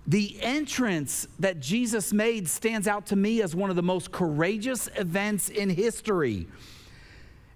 The 0.07 0.37
entrance 0.41 1.27
that 1.39 1.59
Jesus 1.59 2.11
made 2.11 2.47
stands 2.47 2.87
out 2.87 3.05
to 3.07 3.15
me 3.15 3.41
as 3.41 3.55
one 3.55 3.69
of 3.69 3.75
the 3.75 3.83
most 3.83 4.11
courageous 4.11 4.89
events 4.95 5.49
in 5.49 5.69
history. 5.69 6.47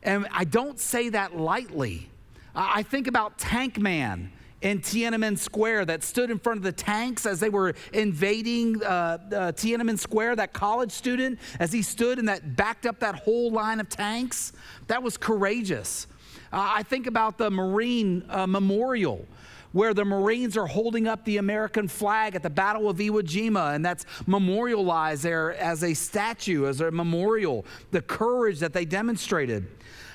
And 0.03 0.27
I 0.31 0.43
don't 0.43 0.79
say 0.79 1.09
that 1.09 1.35
lightly. 1.35 2.09
I 2.53 2.83
think 2.83 3.07
about 3.07 3.37
Tank 3.37 3.79
Man 3.79 4.31
in 4.61 4.79
Tiananmen 4.79 5.37
Square 5.37 5.85
that 5.85 6.03
stood 6.03 6.31
in 6.31 6.39
front 6.39 6.57
of 6.57 6.63
the 6.63 6.71
tanks 6.71 7.25
as 7.25 7.39
they 7.39 7.49
were 7.49 7.73
invading 7.93 8.81
uh, 8.83 8.87
uh, 8.87 9.51
Tiananmen 9.51 9.99
Square, 9.99 10.37
that 10.37 10.53
college 10.53 10.91
student, 10.91 11.39
as 11.59 11.71
he 11.71 11.81
stood 11.81 12.19
and 12.19 12.27
that 12.27 12.55
backed 12.55 12.85
up 12.85 12.99
that 12.99 13.15
whole 13.15 13.51
line 13.51 13.79
of 13.79 13.89
tanks. 13.89 14.53
That 14.87 15.03
was 15.03 15.17
courageous. 15.17 16.07
Uh, 16.53 16.65
I 16.75 16.83
think 16.83 17.07
about 17.07 17.37
the 17.37 17.51
Marine 17.51 18.23
uh, 18.29 18.47
Memorial 18.47 19.27
where 19.75 19.94
the 19.94 20.05
Marines 20.05 20.55
are 20.55 20.67
holding 20.67 21.05
up 21.05 21.25
the 21.25 21.36
American 21.36 21.86
flag 21.86 22.34
at 22.34 22.41
the 22.41 22.50
Battle 22.50 22.89
of 22.89 22.96
Iwo 22.96 23.22
Jima, 23.22 23.75
and 23.75 23.86
that's 23.86 24.05
memorialized 24.25 25.22
there 25.22 25.53
as 25.55 25.84
a 25.84 25.94
statue, 25.94 26.65
as 26.65 26.79
a 26.79 26.89
memorial, 26.91 27.65
the 27.91 28.01
courage 28.01 28.60
that 28.60 28.72
they 28.72 28.86
demonstrated. 28.86 29.67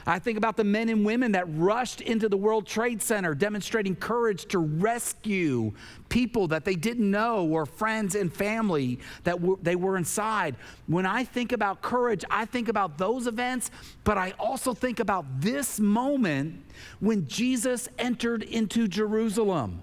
I 0.06 0.18
think 0.18 0.38
about 0.38 0.56
the 0.56 0.64
men 0.64 0.88
and 0.88 1.04
women 1.04 1.32
that 1.32 1.44
rushed 1.48 2.00
into 2.00 2.28
the 2.28 2.36
World 2.36 2.66
Trade 2.66 3.02
Center 3.02 3.34
demonstrating 3.34 3.96
courage 3.96 4.46
to 4.46 4.58
rescue 4.58 5.72
people 6.08 6.48
that 6.48 6.64
they 6.64 6.74
didn't 6.74 7.10
know 7.10 7.46
or 7.46 7.66
friends 7.66 8.14
and 8.14 8.32
family 8.32 8.98
that 9.24 9.38
they 9.62 9.76
were 9.76 9.96
inside. 9.96 10.56
When 10.86 11.06
I 11.06 11.24
think 11.24 11.52
about 11.52 11.82
courage, 11.82 12.24
I 12.30 12.44
think 12.44 12.68
about 12.68 12.98
those 12.98 13.26
events, 13.26 13.70
but 14.04 14.18
I 14.18 14.32
also 14.38 14.74
think 14.74 15.00
about 15.00 15.24
this 15.40 15.78
moment 15.78 16.62
when 17.00 17.26
Jesus 17.28 17.88
entered 17.98 18.42
into 18.42 18.88
Jerusalem. 18.88 19.82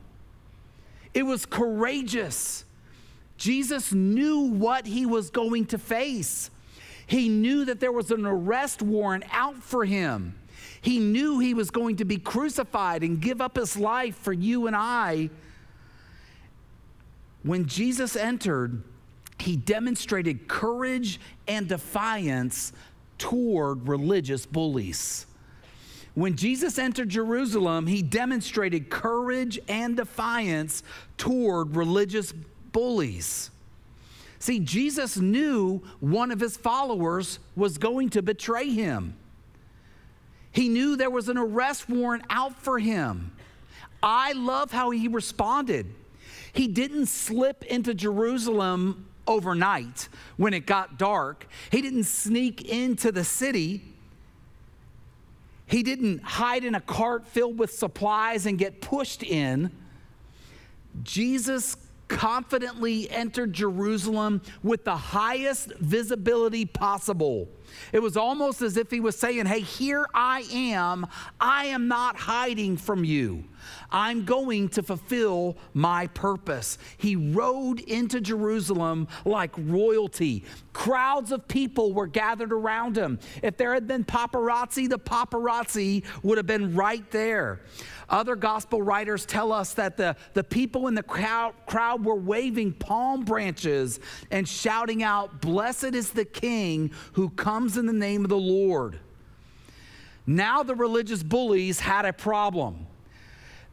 It 1.14 1.24
was 1.24 1.46
courageous. 1.46 2.66
Jesus 3.38 3.94
knew 3.94 4.40
what 4.40 4.86
he 4.86 5.06
was 5.06 5.30
going 5.30 5.66
to 5.68 5.78
face. 5.78 6.50
He 7.08 7.30
knew 7.30 7.66
that 7.66 7.80
there 7.80 7.92
was 7.92 8.12
an 8.12 8.26
arrest 8.26 8.82
warrant 8.82 9.24
out 9.32 9.64
for 9.64 9.86
him. 9.86 10.38
He 10.82 11.00
knew 11.00 11.40
he 11.40 11.54
was 11.54 11.72
going 11.72 11.96
to 11.98 12.06
be 12.06 12.18
crucified 12.18 13.02
and 13.02 13.20
give 13.20 13.42
up 13.42 13.56
his 13.56 13.78
life 13.78 14.16
for 14.16 14.34
you 14.34 14.68
and 14.68 14.76
I. 14.76 15.30
When 17.44 17.66
Jesus 17.66 18.16
entered, 18.16 18.84
he 19.40 19.56
demonstrated 19.56 20.48
courage 20.48 21.20
and 21.48 21.68
defiance 21.68 22.74
toward 23.18 23.88
religious 23.88 24.46
bullies. 24.46 25.26
When 26.14 26.36
Jesus 26.36 26.78
entered 26.78 27.10
Jerusalem, 27.10 27.88
he 27.88 28.02
demonstrated 28.02 28.90
courage 28.90 29.60
and 29.68 29.96
defiance 29.96 30.84
toward 31.18 31.76
religious 31.76 32.34
bullies. 32.72 33.52
See, 34.40 34.60
Jesus 34.60 35.18
knew 35.18 35.82
one 36.00 36.32
of 36.32 36.40
his 36.40 36.58
followers 36.58 37.40
was 37.56 37.78
going 37.78 38.10
to 38.12 38.22
betray 38.22 38.70
him. 38.70 39.16
He 40.52 40.70
knew 40.70 40.96
there 40.96 41.10
was 41.10 41.30
an 41.30 41.38
arrest 41.38 41.90
warrant 41.90 42.24
out 42.30 42.62
for 42.62 42.80
him. 42.80 43.32
I 44.02 44.34
love 44.34 44.72
how 44.72 44.92
he 44.92 45.08
responded. 45.08 45.88
He 46.54 46.68
didn't 46.68 47.08
slip 47.08 47.64
into 47.66 47.94
Jerusalem 47.94 49.08
overnight 49.28 50.10
when 50.38 50.54
it 50.54 50.66
got 50.66 50.98
dark, 50.98 51.48
he 51.72 51.82
didn't 51.82 52.06
sneak 52.06 52.64
into 52.64 53.12
the 53.12 53.24
city. 53.24 53.84
He 55.66 55.84
didn't 55.84 56.24
hide 56.24 56.64
in 56.64 56.76
a 56.76 56.82
cart 56.82 57.28
filled 57.28 57.60
with 57.60 57.74
supplies 57.74 58.46
and 58.46 58.58
get 58.58 58.80
pushed 58.80 59.22
in. 59.22 59.70
Jesus 61.04 61.76
confidently 62.08 63.10
entered 63.10 63.54
Jerusalem 63.54 64.42
with 64.64 64.84
the 64.84 64.96
highest 64.96 65.74
visibility 65.80 66.66
possible. 66.66 67.50
It 67.94 68.00
was 68.00 68.18
almost 68.18 68.62
as 68.62 68.78
if 68.78 68.92
he 68.92 69.00
was 69.00 69.18
saying, 69.18 69.46
Hey, 69.46 69.62
here 69.62 70.06
I 70.14 70.46
am. 70.52 71.08
I 71.40 71.66
am 71.66 71.88
not 71.88 72.16
hiding 72.16 72.78
from 72.78 73.04
you. 73.04 73.44
I'm 73.92 74.26
going 74.26 74.70
to 74.70 74.84
fulfill 74.84 75.58
my 75.74 76.08
purpose. 76.08 76.78
He 76.98 77.16
rode 77.16 77.80
into 77.82 78.22
Jerusalem 78.22 79.08
like 79.26 79.52
royalty. 79.58 80.44
Crowds 80.74 81.32
of 81.32 81.48
people 81.48 81.94
were 81.94 82.08
gathered 82.08 82.54
around 82.54 82.98
him. 82.98 83.20
If 83.42 83.58
there 83.58 83.74
had 83.74 83.88
been 83.88 84.04
paparazzi, 84.04 84.90
the 84.90 85.00
paparazzi 85.00 86.04
would 86.24 86.38
have 86.38 86.48
been 86.48 86.76
right 86.76 87.10
there. 87.12 87.62
Other 88.10 88.36
gospel 88.36 88.82
writers 88.82 89.26
tell 89.26 89.52
us 89.52 89.74
that 89.74 89.98
the, 89.98 90.16
the 90.34 90.44
people 90.44 90.88
in 90.88 90.96
the 90.96 91.04
crowd, 91.04 91.54
crowd 91.66 92.06
were 92.06 92.16
waving 92.16 92.74
palm 92.74 93.26
branches 93.26 94.00
and 94.32 94.48
shouting 94.48 95.04
out, 95.04 95.42
Blessed 95.42 95.94
is 95.94 96.12
the 96.12 96.24
King 96.24 96.92
who 97.14 97.30
comes 97.32 97.67
in 97.76 97.86
the 97.86 97.94
name 97.94 98.24
of 98.24 98.30
the 98.30 98.38
Lord. 98.38 99.00
Now 100.26 100.62
the 100.62 100.76
religious 100.76 101.24
bullies 101.24 101.80
had 101.80 102.06
a 102.06 102.14
problem. 102.14 102.86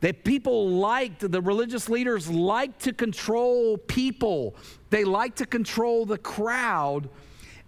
That 0.00 0.24
people 0.24 0.68
liked, 0.68 1.30
the 1.30 1.40
religious 1.40 1.88
leaders 1.88 2.28
liked 2.28 2.80
to 2.82 2.92
control 2.92 3.78
people, 3.78 4.54
they 4.90 5.04
liked 5.04 5.38
to 5.38 5.46
control 5.46 6.04
the 6.04 6.18
crowd, 6.18 7.08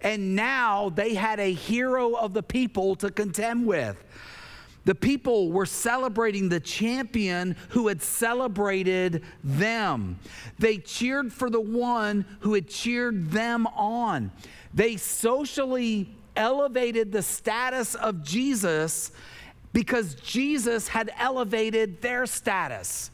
and 0.01 0.35
now 0.35 0.89
they 0.89 1.15
had 1.15 1.39
a 1.39 1.51
hero 1.51 2.13
of 2.13 2.33
the 2.33 2.43
people 2.43 2.95
to 2.97 3.09
contend 3.09 3.65
with. 3.65 4.03
The 4.87 4.95
people 4.95 5.51
were 5.51 5.65
celebrating 5.65 6.47
the 6.47 6.61
champion 6.61 7.57
who 7.69 7.89
had 7.89 8.01
celebrated 8.01 9.21
them. 9.43 10.17
They 10.59 10.77
cheered 10.77 11.33
for 11.33 11.49
the 11.49 11.59
one 11.59 12.25
who 12.39 12.53
had 12.53 12.69
cheered 12.69 13.31
them 13.31 13.67
on. 13.67 14.31
They 14.77 14.95
socially 14.97 16.07
elevated 16.35 17.11
the 17.11 17.23
status 17.23 17.95
of 17.95 18.23
Jesus 18.23 19.11
because 19.73 20.13
Jesus 20.13 20.87
had 20.87 21.09
elevated 21.17 21.99
their 22.03 22.27
status. 22.27 23.09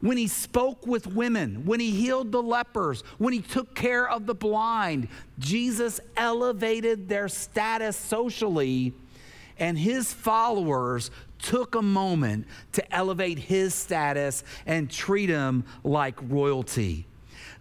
When 0.00 0.16
he 0.16 0.26
spoke 0.26 0.86
with 0.86 1.06
women, 1.06 1.66
when 1.66 1.80
he 1.80 1.90
healed 1.90 2.32
the 2.32 2.42
lepers, 2.42 3.02
when 3.18 3.34
he 3.34 3.40
took 3.40 3.74
care 3.74 4.08
of 4.08 4.24
the 4.24 4.34
blind, 4.34 5.08
Jesus 5.38 6.00
elevated 6.16 7.10
their 7.10 7.28
status 7.28 7.94
socially 7.94 8.94
and 9.58 9.78
his 9.78 10.14
followers 10.14 11.10
took 11.40 11.74
a 11.74 11.82
moment 11.82 12.46
to 12.72 12.94
elevate 12.94 13.38
his 13.38 13.74
status 13.74 14.44
and 14.64 14.90
treat 14.90 15.28
him 15.28 15.64
like 15.84 16.18
royalty. 16.22 17.06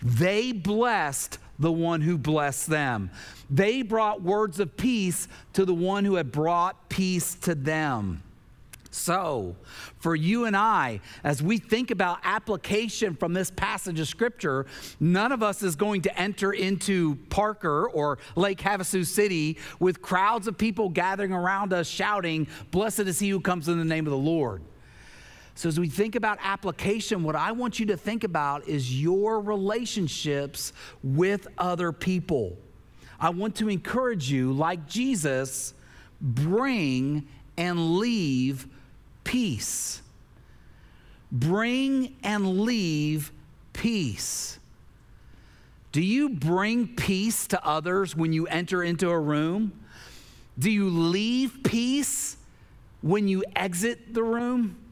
They 0.01 0.53
blessed 0.53 1.37
the 1.63 1.71
one 1.71 2.01
who 2.01 2.17
blessed 2.17 2.67
them. 2.67 3.09
They 3.49 3.81
brought 3.81 4.21
words 4.21 4.59
of 4.59 4.75
peace 4.75 5.29
to 5.53 5.63
the 5.63 5.73
one 5.73 6.03
who 6.03 6.15
had 6.15 6.31
brought 6.31 6.89
peace 6.89 7.35
to 7.35 7.55
them. 7.55 8.21
So, 8.91 9.55
for 9.97 10.13
you 10.15 10.45
and 10.45 10.55
I, 10.55 10.99
as 11.23 11.41
we 11.41 11.57
think 11.57 11.89
about 11.89 12.19
application 12.23 13.15
from 13.15 13.33
this 13.33 13.49
passage 13.49 13.99
of 13.99 14.07
scripture, 14.07 14.67
none 14.99 15.31
of 15.31 15.41
us 15.41 15.63
is 15.63 15.75
going 15.75 16.03
to 16.03 16.19
enter 16.19 16.51
into 16.51 17.15
Parker 17.29 17.87
or 17.87 18.19
Lake 18.35 18.59
Havasu 18.59 19.03
City 19.03 19.57
with 19.79 20.01
crowds 20.01 20.47
of 20.47 20.57
people 20.57 20.89
gathering 20.89 21.31
around 21.31 21.73
us 21.73 21.87
shouting, 21.87 22.45
Blessed 22.69 22.99
is 22.99 23.19
he 23.19 23.29
who 23.29 23.39
comes 23.39 23.67
in 23.67 23.79
the 23.79 23.85
name 23.85 24.05
of 24.05 24.11
the 24.11 24.17
Lord. 24.17 24.61
So, 25.55 25.69
as 25.69 25.79
we 25.79 25.87
think 25.87 26.15
about 26.15 26.39
application, 26.41 27.23
what 27.23 27.35
I 27.35 27.51
want 27.51 27.79
you 27.79 27.85
to 27.87 27.97
think 27.97 28.23
about 28.23 28.67
is 28.67 28.99
your 28.99 29.39
relationships 29.39 30.73
with 31.03 31.47
other 31.57 31.91
people. 31.91 32.57
I 33.19 33.29
want 33.29 33.55
to 33.57 33.69
encourage 33.69 34.31
you, 34.31 34.51
like 34.51 34.87
Jesus, 34.87 35.73
bring 36.19 37.27
and 37.55 37.97
leave 37.97 38.67
peace. 39.23 40.01
Bring 41.31 42.15
and 42.23 42.61
leave 42.61 43.31
peace. 43.73 44.59
Do 45.91 46.01
you 46.01 46.29
bring 46.29 46.95
peace 46.95 47.45
to 47.47 47.65
others 47.65 48.15
when 48.15 48.33
you 48.33 48.47
enter 48.47 48.83
into 48.83 49.09
a 49.09 49.19
room? 49.19 49.71
Do 50.57 50.71
you 50.71 50.89
leave 50.89 51.59
peace 51.63 52.37
when 53.01 53.27
you 53.27 53.43
exit 53.55 54.13
the 54.13 54.23
room? 54.23 54.82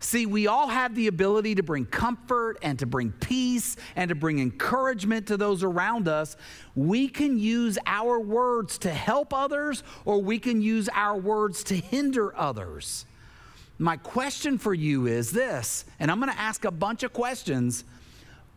See, 0.00 0.26
we 0.26 0.46
all 0.46 0.68
have 0.68 0.94
the 0.94 1.08
ability 1.08 1.56
to 1.56 1.62
bring 1.62 1.84
comfort 1.84 2.58
and 2.62 2.78
to 2.78 2.86
bring 2.86 3.10
peace 3.10 3.76
and 3.96 4.10
to 4.10 4.14
bring 4.14 4.38
encouragement 4.38 5.26
to 5.26 5.36
those 5.36 5.64
around 5.64 6.06
us. 6.06 6.36
We 6.76 7.08
can 7.08 7.38
use 7.38 7.78
our 7.84 8.20
words 8.20 8.78
to 8.78 8.90
help 8.90 9.34
others, 9.34 9.82
or 10.04 10.22
we 10.22 10.38
can 10.38 10.62
use 10.62 10.88
our 10.94 11.16
words 11.16 11.64
to 11.64 11.74
hinder 11.74 12.36
others. 12.36 13.06
My 13.78 13.96
question 13.96 14.56
for 14.58 14.72
you 14.72 15.06
is 15.06 15.32
this, 15.32 15.84
and 15.98 16.10
I'm 16.10 16.20
going 16.20 16.32
to 16.32 16.38
ask 16.38 16.64
a 16.64 16.70
bunch 16.70 17.02
of 17.02 17.12
questions. 17.12 17.84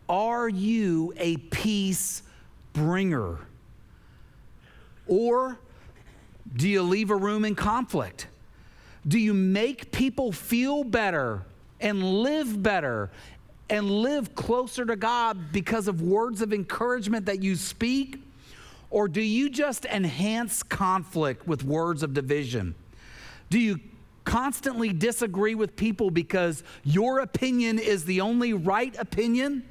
Are 0.08 0.48
you 0.48 1.12
a 1.16 1.36
peace 1.38 2.22
bringer? 2.72 3.38
Or 5.08 5.58
do 6.54 6.68
you 6.68 6.82
leave 6.82 7.10
a 7.10 7.16
room 7.16 7.44
in 7.44 7.54
conflict? 7.54 8.28
Do 9.06 9.18
you 9.18 9.34
make 9.34 9.90
people 9.90 10.32
feel 10.32 10.84
better 10.84 11.42
and 11.80 12.02
live 12.22 12.62
better 12.62 13.10
and 13.68 13.90
live 13.90 14.34
closer 14.34 14.84
to 14.84 14.96
God 14.96 15.52
because 15.52 15.88
of 15.88 16.02
words 16.02 16.42
of 16.42 16.52
encouragement 16.52 17.26
that 17.26 17.42
you 17.42 17.56
speak? 17.56 18.22
Or 18.90 19.08
do 19.08 19.22
you 19.22 19.48
just 19.48 19.86
enhance 19.86 20.62
conflict 20.62 21.46
with 21.46 21.64
words 21.64 22.02
of 22.02 22.12
division? 22.12 22.74
Do 23.50 23.58
you 23.58 23.80
constantly 24.24 24.92
disagree 24.92 25.54
with 25.54 25.74
people 25.74 26.10
because 26.10 26.62
your 26.84 27.20
opinion 27.20 27.78
is 27.78 28.04
the 28.04 28.20
only 28.20 28.52
right 28.52 28.94
opinion? 28.98 29.64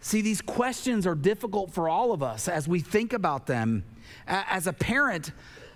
See, 0.00 0.20
these 0.20 0.40
questions 0.40 1.06
are 1.06 1.14
difficult 1.14 1.72
for 1.72 1.88
all 1.88 2.12
of 2.12 2.22
us 2.22 2.48
as 2.48 2.66
we 2.66 2.80
think 2.80 3.12
about 3.12 3.46
them. 3.46 3.84
As 4.26 4.66
a 4.66 4.72
parent, 4.72 5.32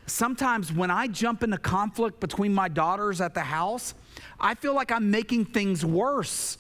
sometimes 0.07 0.73
when 0.73 0.91
I 0.91 1.09
jump 1.09 1.43
into 1.43 1.59
conflict 1.59 2.21
between 2.21 2.55
my 2.55 2.69
daughters 2.69 3.21
at 3.21 3.35
the 3.35 3.41
house, 3.41 3.95
I 4.41 4.55
feel 4.55 4.75
like 4.75 4.91
I'm 4.91 5.11
making 5.11 5.47
things 5.47 5.85
worse 5.85 6.59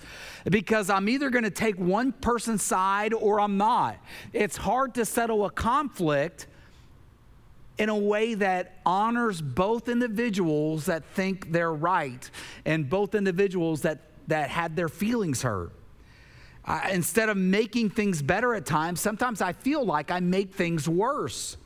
because 0.49 0.91
I'm 0.91 1.09
either 1.09 1.31
going 1.31 1.45
to 1.45 1.51
take 1.51 1.79
one 1.79 2.13
person's 2.13 2.63
side 2.63 3.15
or 3.15 3.41
I'm 3.41 3.57
not. 3.57 3.97
It's 4.33 4.57
hard 4.57 4.95
to 4.95 5.05
settle 5.05 5.45
a 5.45 5.51
conflict 5.51 6.47
in 7.79 7.89
a 7.89 7.97
way 7.97 8.35
that 8.35 8.79
honors 8.87 9.43
both 9.43 9.89
individuals 9.89 10.87
that 10.87 11.05
think 11.05 11.53
they're 11.53 11.73
right 11.73 12.31
and 12.65 12.89
both 12.89 13.15
individuals 13.15 13.83
that, 13.83 14.01
that 14.29 14.49
had 14.49 14.77
their 14.77 14.89
feelings 14.89 15.43
hurt. 15.43 15.73
Uh, 16.65 16.81
instead 16.91 17.29
of 17.29 17.37
making 17.37 17.91
things 17.91 18.23
better 18.23 18.55
at 18.55 18.67
times, 18.67 19.01
sometimes 19.01 19.41
I 19.41 19.53
feel 19.53 19.85
like 19.85 20.11
I 20.11 20.21
make 20.21 20.55
things 20.55 20.89
worse. 20.89 21.57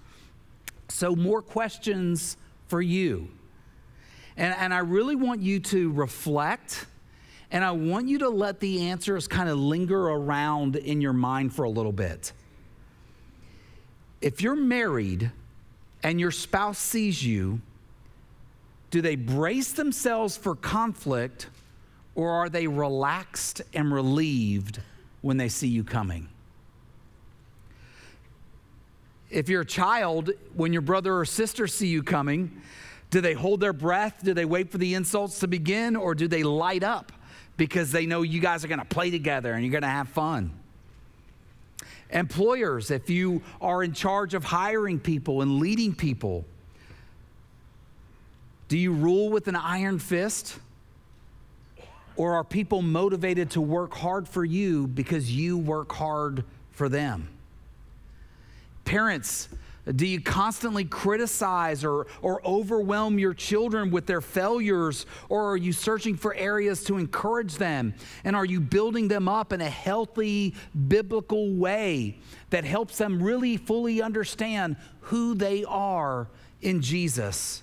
So, 0.90 1.14
more 1.14 1.42
questions 1.42 2.36
for 2.68 2.82
you. 2.82 3.28
And, 4.36 4.54
and 4.58 4.74
I 4.74 4.78
really 4.78 5.16
want 5.16 5.40
you 5.40 5.60
to 5.60 5.92
reflect 5.92 6.86
and 7.52 7.64
I 7.64 7.72
want 7.72 8.08
you 8.08 8.18
to 8.18 8.28
let 8.28 8.60
the 8.60 8.88
answers 8.88 9.26
kind 9.26 9.48
of 9.48 9.58
linger 9.58 10.08
around 10.08 10.76
in 10.76 11.00
your 11.00 11.12
mind 11.12 11.52
for 11.52 11.64
a 11.64 11.70
little 11.70 11.92
bit. 11.92 12.32
If 14.20 14.40
you're 14.40 14.54
married 14.54 15.32
and 16.02 16.20
your 16.20 16.30
spouse 16.30 16.78
sees 16.78 17.24
you, 17.24 17.60
do 18.90 19.00
they 19.00 19.16
brace 19.16 19.72
themselves 19.72 20.36
for 20.36 20.54
conflict 20.54 21.48
or 22.14 22.30
are 22.30 22.48
they 22.48 22.66
relaxed 22.66 23.62
and 23.74 23.92
relieved 23.92 24.80
when 25.22 25.36
they 25.36 25.48
see 25.48 25.68
you 25.68 25.82
coming? 25.82 26.28
If 29.30 29.48
you're 29.48 29.62
a 29.62 29.66
child, 29.66 30.30
when 30.54 30.72
your 30.72 30.82
brother 30.82 31.16
or 31.16 31.24
sister 31.24 31.66
see 31.66 31.86
you 31.86 32.02
coming, 32.02 32.60
do 33.10 33.20
they 33.20 33.34
hold 33.34 33.60
their 33.60 33.72
breath? 33.72 34.20
Do 34.22 34.34
they 34.34 34.44
wait 34.44 34.70
for 34.70 34.78
the 34.78 34.94
insults 34.94 35.40
to 35.40 35.48
begin? 35.48 35.96
Or 35.96 36.14
do 36.14 36.28
they 36.28 36.42
light 36.42 36.82
up 36.82 37.12
because 37.56 37.92
they 37.92 38.06
know 38.06 38.22
you 38.22 38.40
guys 38.40 38.64
are 38.64 38.68
going 38.68 38.80
to 38.80 38.84
play 38.84 39.10
together 39.10 39.52
and 39.52 39.64
you're 39.64 39.72
going 39.72 39.82
to 39.82 39.88
have 39.88 40.08
fun? 40.08 40.52
Employers, 42.10 42.90
if 42.90 43.08
you 43.08 43.42
are 43.60 43.84
in 43.84 43.92
charge 43.92 44.34
of 44.34 44.42
hiring 44.42 44.98
people 44.98 45.42
and 45.42 45.58
leading 45.58 45.94
people, 45.94 46.44
do 48.68 48.76
you 48.76 48.92
rule 48.92 49.30
with 49.30 49.46
an 49.48 49.56
iron 49.56 49.98
fist? 49.98 50.58
Or 52.16 52.34
are 52.34 52.44
people 52.44 52.82
motivated 52.82 53.50
to 53.52 53.60
work 53.60 53.94
hard 53.94 54.28
for 54.28 54.44
you 54.44 54.86
because 54.88 55.30
you 55.30 55.56
work 55.56 55.92
hard 55.92 56.44
for 56.72 56.88
them? 56.88 57.28
Parents, 58.90 59.48
do 59.94 60.04
you 60.04 60.20
constantly 60.20 60.84
criticize 60.84 61.84
or, 61.84 62.08
or 62.22 62.44
overwhelm 62.44 63.20
your 63.20 63.34
children 63.34 63.92
with 63.92 64.04
their 64.04 64.20
failures? 64.20 65.06
Or 65.28 65.52
are 65.52 65.56
you 65.56 65.72
searching 65.72 66.16
for 66.16 66.34
areas 66.34 66.82
to 66.86 66.98
encourage 66.98 67.54
them? 67.54 67.94
And 68.24 68.34
are 68.34 68.44
you 68.44 68.60
building 68.60 69.06
them 69.06 69.28
up 69.28 69.52
in 69.52 69.60
a 69.60 69.70
healthy, 69.70 70.56
biblical 70.88 71.54
way 71.54 72.18
that 72.50 72.64
helps 72.64 72.98
them 72.98 73.22
really 73.22 73.56
fully 73.58 74.02
understand 74.02 74.74
who 75.02 75.36
they 75.36 75.64
are 75.64 76.26
in 76.60 76.82
Jesus? 76.82 77.62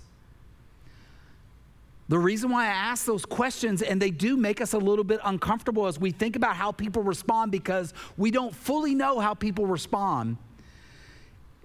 The 2.07 2.19
reason 2.19 2.51
why 2.51 2.67
I 2.67 2.69
ask 2.69 3.05
those 3.05 3.25
questions, 3.25 3.81
and 3.81 4.01
they 4.01 4.11
do 4.11 4.37
make 4.37 4.61
us 4.61 4.71
a 4.71 4.79
little 4.79 5.03
bit 5.03 5.19
uncomfortable 5.25 5.87
as 5.87 5.99
we 5.99 6.11
think 6.11 6.37
about 6.37 6.55
how 6.55 6.71
people 6.71 7.03
respond 7.03 7.51
because 7.51 7.93
we 8.15 8.31
don't 8.31 8.55
fully 8.55 8.95
know 8.95 9.19
how 9.19 9.33
people 9.33 9.65
respond 9.65 10.37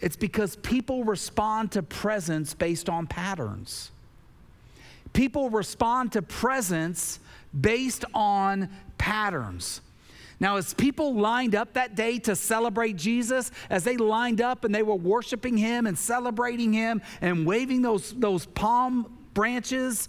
it's 0.03 0.17
because 0.17 0.57
people 0.57 1.05
respond 1.05 1.73
to 1.73 1.83
presence 1.83 2.55
based 2.55 2.88
on 2.88 3.07
patterns. 3.07 3.93
People 5.12 5.49
respond 5.49 6.12
to 6.12 6.23
presence 6.23 7.21
based 7.59 8.05
on 8.12 8.69
patterns. 8.99 9.81
Now, 10.41 10.57
as 10.57 10.75
people 10.75 11.15
lined 11.15 11.55
up 11.55 11.75
that 11.75 11.95
day 11.95 12.19
to 12.21 12.35
celebrate 12.35 12.97
Jesus, 12.97 13.53
as 13.71 13.85
they 13.85 13.97
lined 13.97 14.41
up 14.41 14.65
and 14.65 14.75
they 14.75 14.83
were 14.83 14.97
worshiping 14.97 15.57
him 15.57 15.87
and 15.87 15.97
celebrating 15.97 16.73
him 16.73 17.01
and 17.21 17.47
waving 17.47 17.83
those, 17.83 18.12
those 18.12 18.47
palm 18.47 19.19
branches, 19.35 20.09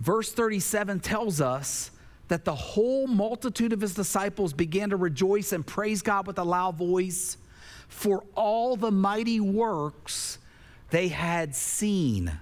verse 0.00 0.32
37 0.32 0.98
tells 0.98 1.40
us 1.40 1.92
that 2.26 2.44
the 2.44 2.54
whole 2.56 3.06
multitude 3.06 3.72
of 3.72 3.80
his 3.80 3.94
disciples 3.94 4.52
began 4.52 4.90
to 4.90 4.96
rejoice 4.96 5.52
and 5.52 5.64
praise 5.64 6.02
God 6.02 6.26
with 6.26 6.38
a 6.38 6.44
loud 6.44 6.76
voice 6.76 7.36
for 7.88 8.24
all 8.34 8.76
the 8.76 8.90
mighty 8.90 9.40
works 9.40 10.38
they 10.90 11.08
had 11.08 11.54
seen. 11.54 12.32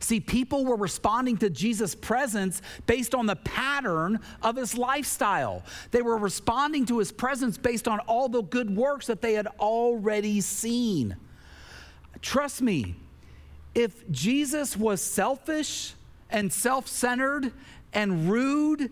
See, 0.00 0.18
people 0.18 0.64
were 0.64 0.76
responding 0.76 1.36
to 1.38 1.50
Jesus' 1.50 1.94
presence 1.94 2.60
based 2.86 3.14
on 3.14 3.26
the 3.26 3.36
pattern 3.36 4.18
of 4.42 4.56
his 4.56 4.76
lifestyle. 4.76 5.62
They 5.92 6.02
were 6.02 6.16
responding 6.16 6.86
to 6.86 6.98
his 6.98 7.12
presence 7.12 7.56
based 7.56 7.86
on 7.86 8.00
all 8.00 8.28
the 8.28 8.42
good 8.42 8.74
works 8.74 9.06
that 9.06 9.22
they 9.22 9.34
had 9.34 9.46
already 9.60 10.40
seen. 10.40 11.16
Trust 12.20 12.62
me, 12.62 12.96
if 13.74 14.08
Jesus 14.10 14.76
was 14.76 15.00
selfish 15.00 15.94
and 16.30 16.52
self 16.52 16.88
centered 16.88 17.52
and 17.92 18.28
rude 18.28 18.90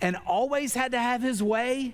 and 0.00 0.16
always 0.26 0.74
had 0.74 0.92
to 0.92 0.98
have 0.98 1.20
his 1.20 1.42
way, 1.42 1.92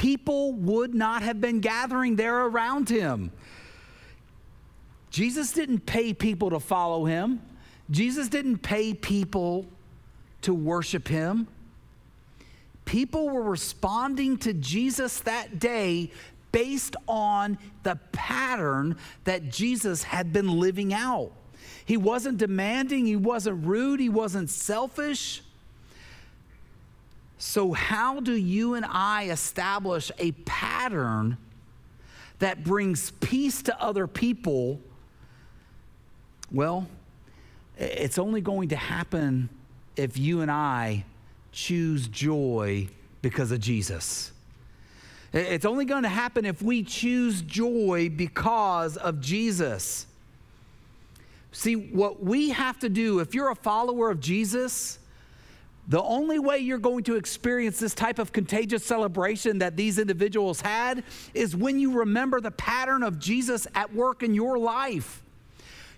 people 0.00 0.52
would 0.52 0.94
not 0.94 1.20
have 1.20 1.42
been 1.42 1.60
gathering 1.60 2.16
there 2.16 2.46
around 2.46 2.88
him. 2.88 3.30
Jesus 5.10 5.52
didn't 5.52 5.80
pay 5.80 6.14
people 6.14 6.48
to 6.48 6.58
follow 6.58 7.04
him, 7.04 7.42
Jesus 7.90 8.30
didn't 8.30 8.58
pay 8.58 8.94
people 8.94 9.66
to 10.40 10.54
worship 10.54 11.06
him. 11.06 11.46
People 12.86 13.28
were 13.28 13.42
responding 13.42 14.38
to 14.38 14.54
Jesus 14.54 15.20
that 15.20 15.58
day 15.58 16.10
based 16.50 16.96
on 17.06 17.58
the 17.82 17.96
pattern 18.10 18.96
that 19.24 19.50
Jesus 19.50 20.02
had 20.02 20.32
been 20.32 20.48
living 20.58 20.94
out. 20.94 21.30
He 21.84 21.98
wasn't 21.98 22.38
demanding, 22.38 23.04
he 23.04 23.16
wasn't 23.16 23.66
rude, 23.66 24.00
he 24.00 24.08
wasn't 24.08 24.48
selfish. 24.48 25.42
So, 27.42 27.72
how 27.72 28.20
do 28.20 28.34
you 28.34 28.74
and 28.74 28.84
I 28.86 29.30
establish 29.30 30.12
a 30.18 30.32
pattern 30.32 31.38
that 32.38 32.64
brings 32.64 33.12
peace 33.12 33.62
to 33.62 33.82
other 33.82 34.06
people? 34.06 34.78
Well, 36.52 36.86
it's 37.78 38.18
only 38.18 38.42
going 38.42 38.68
to 38.68 38.76
happen 38.76 39.48
if 39.96 40.18
you 40.18 40.42
and 40.42 40.50
I 40.50 41.06
choose 41.50 42.08
joy 42.08 42.88
because 43.22 43.52
of 43.52 43.60
Jesus. 43.60 44.32
It's 45.32 45.64
only 45.64 45.86
going 45.86 46.02
to 46.02 46.10
happen 46.10 46.44
if 46.44 46.60
we 46.60 46.82
choose 46.82 47.40
joy 47.40 48.10
because 48.10 48.98
of 48.98 49.22
Jesus. 49.22 50.06
See, 51.52 51.74
what 51.74 52.22
we 52.22 52.50
have 52.50 52.78
to 52.80 52.90
do, 52.90 53.20
if 53.20 53.34
you're 53.34 53.50
a 53.50 53.56
follower 53.56 54.10
of 54.10 54.20
Jesus, 54.20 54.98
the 55.88 56.02
only 56.02 56.38
way 56.38 56.58
you're 56.58 56.78
going 56.78 57.04
to 57.04 57.16
experience 57.16 57.80
this 57.80 57.94
type 57.94 58.18
of 58.18 58.32
contagious 58.32 58.84
celebration 58.84 59.58
that 59.58 59.76
these 59.76 59.98
individuals 59.98 60.60
had 60.60 61.02
is 61.34 61.56
when 61.56 61.80
you 61.80 61.98
remember 61.98 62.40
the 62.40 62.50
pattern 62.52 63.02
of 63.02 63.18
Jesus 63.18 63.66
at 63.74 63.92
work 63.92 64.22
in 64.22 64.34
your 64.34 64.58
life. 64.58 65.22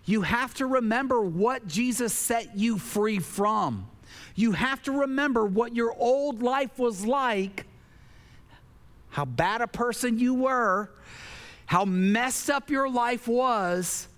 You 0.04 0.22
have 0.22 0.54
to 0.54 0.66
remember 0.66 1.20
what 1.20 1.66
Jesus 1.66 2.12
set 2.12 2.56
you 2.56 2.78
free 2.78 3.18
from. 3.18 3.88
You 4.34 4.52
have 4.52 4.82
to 4.82 4.92
remember 4.92 5.44
what 5.44 5.74
your 5.74 5.94
old 5.94 6.42
life 6.42 6.78
was 6.78 7.04
like, 7.04 7.66
how 9.10 9.26
bad 9.26 9.60
a 9.60 9.66
person 9.66 10.18
you 10.18 10.34
were, 10.34 10.90
how 11.66 11.84
messed 11.84 12.48
up 12.48 12.70
your 12.70 12.88
life 12.88 13.28
was 13.28 14.08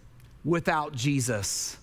without 0.44 0.94
Jesus. 0.94 1.76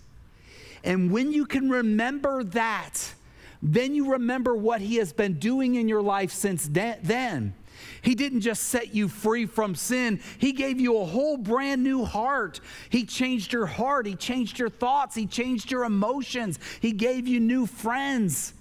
And 0.84 1.12
when 1.12 1.32
you 1.32 1.46
can 1.46 1.70
remember 1.70 2.44
that, 2.46 3.14
then 3.62 3.94
you 3.94 4.14
remember 4.14 4.56
what 4.56 4.82
He 4.82 4.96
has 4.96 5.14
been 5.14 5.34
doing 5.34 5.76
in 5.76 5.88
your 5.88 6.02
life 6.02 6.32
since 6.32 6.68
then. 6.68 7.54
He 8.02 8.16
didn't 8.16 8.42
just 8.42 8.64
set 8.64 8.94
you 8.96 9.08
free 9.08 9.46
from 9.46 9.76
sin, 9.76 10.20
He 10.38 10.52
gave 10.52 10.80
you 10.80 10.98
a 10.98 11.06
whole 11.06 11.38
brand 11.38 11.84
new 11.84 12.04
heart. 12.04 12.60
He 12.90 13.06
changed 13.06 13.54
your 13.54 13.68
heart, 13.68 14.06
He 14.06 14.16
changed 14.16 14.58
your 14.58 14.70
thoughts, 14.70 15.16
He 15.16 15.26
changed 15.28 15.72
your 15.72 15.84
emotions, 15.84 16.60
He 16.80 16.92
gave 16.92 17.28
you 17.28 17.40
new 17.40 17.66
friends. 17.66 18.54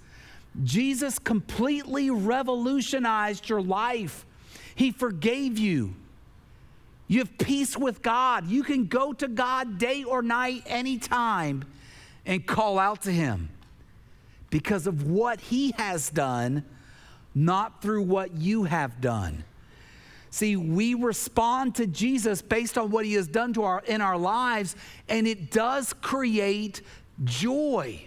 Jesus 0.63 1.17
completely 1.17 2.09
revolutionized 2.09 3.47
your 3.47 3.61
life. 3.61 4.25
He 4.75 4.91
forgave 4.91 5.57
you. 5.57 5.93
You 7.07 7.19
have 7.19 7.37
peace 7.37 7.77
with 7.77 8.01
God. 8.01 8.47
You 8.47 8.63
can 8.63 8.87
go 8.87 9.13
to 9.13 9.29
God 9.29 9.77
day 9.77 10.03
or 10.03 10.21
night, 10.21 10.63
anytime, 10.65 11.63
and 12.25 12.45
call 12.45 12.77
out 12.79 13.03
to 13.03 13.11
Him 13.11 13.49
because 14.51 14.85
of 14.85 15.09
what 15.09 15.41
He 15.41 15.71
has 15.71 16.11
done 16.11 16.63
not 17.33 17.81
through 17.81 18.03
what 18.03 18.35
you 18.35 18.63
have 18.63 19.01
done. 19.01 19.43
See, 20.29 20.55
we 20.55 20.93
respond 20.93 21.75
to 21.75 21.87
Jesus 21.87 22.41
based 22.41 22.77
on 22.77 22.89
what 22.89 23.05
he 23.05 23.13
has 23.13 23.27
done 23.27 23.53
to 23.53 23.63
our 23.63 23.83
in 23.85 24.01
our 24.01 24.17
lives 24.17 24.75
and 25.09 25.27
it 25.27 25.51
does 25.51 25.93
create 25.93 26.81
joy. 27.23 28.01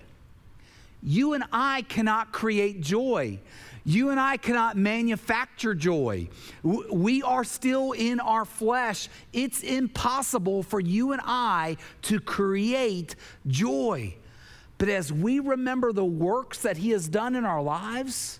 You 1.03 1.35
and 1.35 1.45
I 1.53 1.83
cannot 1.83 2.33
create 2.33 2.81
joy. 2.81 3.41
You 3.87 4.09
and 4.09 4.19
I 4.19 4.39
cannot 4.39 4.79
manufacture 4.79 5.75
joy. 5.75 6.29
We 6.63 7.21
are 7.23 7.45
still 7.45 7.93
in 7.93 8.21
our 8.21 8.47
flesh. 8.47 9.11
It's 9.35 9.63
impossible 9.63 10.63
for 10.63 10.81
you 10.81 11.13
and 11.13 11.21
I 11.23 11.77
to 12.03 12.21
create 12.21 13.17
joy. 13.47 14.15
But 14.85 14.93
as 14.93 15.11
we 15.11 15.41
remember 15.41 15.95
the 15.95 16.05
works 16.05 16.59
that 16.59 16.77
He 16.77 16.91
has 16.91 17.09
done 17.09 17.37
in 17.37 17.47
our 17.47 17.63
lives, 17.63 18.39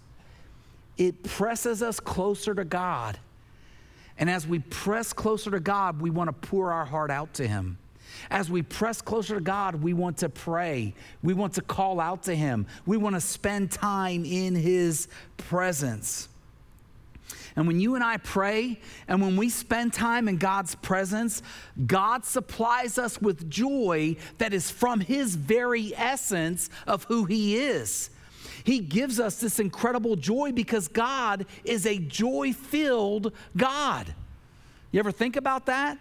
it 0.99 1.23
presses 1.23 1.83
us 1.83 1.99
closer 1.99 2.55
to 2.55 2.67
God. 2.67 3.19
And 4.19 4.29
as 4.29 4.47
we 4.47 4.59
press 4.59 5.15
closer 5.15 5.51
to 5.53 5.59
God, 5.59 6.03
we 6.03 6.11
want 6.11 6.29
to 6.29 6.35
pour 6.47 6.71
our 6.71 6.85
heart 6.85 7.11
out 7.11 7.33
to 7.37 7.49
Him. 7.49 7.79
As 8.31 8.51
we 8.51 8.61
press 8.61 9.01
closer 9.01 9.37
to 9.37 9.41
God, 9.41 9.77
we 9.77 9.95
want 9.95 10.19
to 10.19 10.29
pray. 10.29 10.93
We 11.23 11.33
want 11.33 11.55
to 11.55 11.63
call 11.63 11.99
out 11.99 12.25
to 12.25 12.37
Him. 12.37 12.67
We 12.85 12.99
want 12.99 13.15
to 13.15 13.23
spend 13.23 13.71
time 13.71 14.27
in 14.27 14.55
His 14.55 15.09
presence. 15.39 16.29
And 17.57 17.67
when 17.69 17.79
you 17.79 17.95
and 17.95 18.03
I 18.03 18.17
pray, 18.17 18.81
and 19.07 19.23
when 19.23 19.37
we 19.37 19.49
spend 19.49 19.93
time 19.93 20.27
in 20.27 20.39
God's 20.39 20.75
presence, 20.75 21.41
God 21.87 22.25
supplies 22.25 22.99
us 22.99 23.21
with 23.23 23.49
joy 23.49 24.17
that 24.39 24.53
is 24.53 24.71
from 24.71 25.01
His 25.01 25.37
very 25.37 25.95
essence 25.97 26.69
of 26.87 27.05
who 27.05 27.27
He 27.27 27.57
is. 27.57 28.11
He 28.65 28.81
gives 28.81 29.21
us 29.21 29.37
this 29.41 29.61
incredible 29.61 30.17
joy 30.17 30.51
because 30.51 30.89
God 30.89 31.47
is 31.65 31.87
a 31.87 31.99
joy 31.99 32.53
filled 32.53 33.33
God. 33.57 34.13
You 34.91 34.99
ever 34.99 35.13
think 35.13 35.37
about 35.37 35.67
that? 35.67 35.99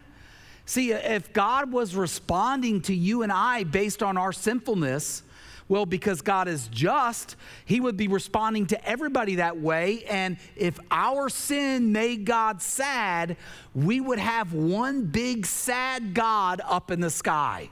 See, 0.66 0.92
if 0.92 1.34
God 1.34 1.72
was 1.72 1.96
responding 1.96 2.82
to 2.84 2.96
you 2.96 3.22
and 3.22 3.32
I 3.32 3.64
based 3.64 4.02
on 4.02 4.18
our 4.18 4.32
sinfulness, 4.32 5.24
well, 5.68 5.86
because 5.86 6.22
God 6.22 6.48
is 6.48 6.68
just, 6.68 7.36
He 7.66 7.80
would 7.80 7.98
be 7.98 8.08
responding 8.08 8.66
to 8.68 8.88
everybody 8.88 9.36
that 9.36 9.60
way. 9.60 10.04
And 10.06 10.38
if 10.56 10.80
our 10.92 11.30
sin 11.30 11.92
made 11.92 12.26
God 12.26 12.62
sad, 12.62 13.38
we 13.74 14.02
would 14.02 14.20
have 14.20 14.54
one 14.54 15.06
big 15.06 15.46
sad 15.46 16.14
God 16.14 16.62
up 16.66 16.92
in 16.92 17.00
the 17.00 17.10
sky. 17.10 17.70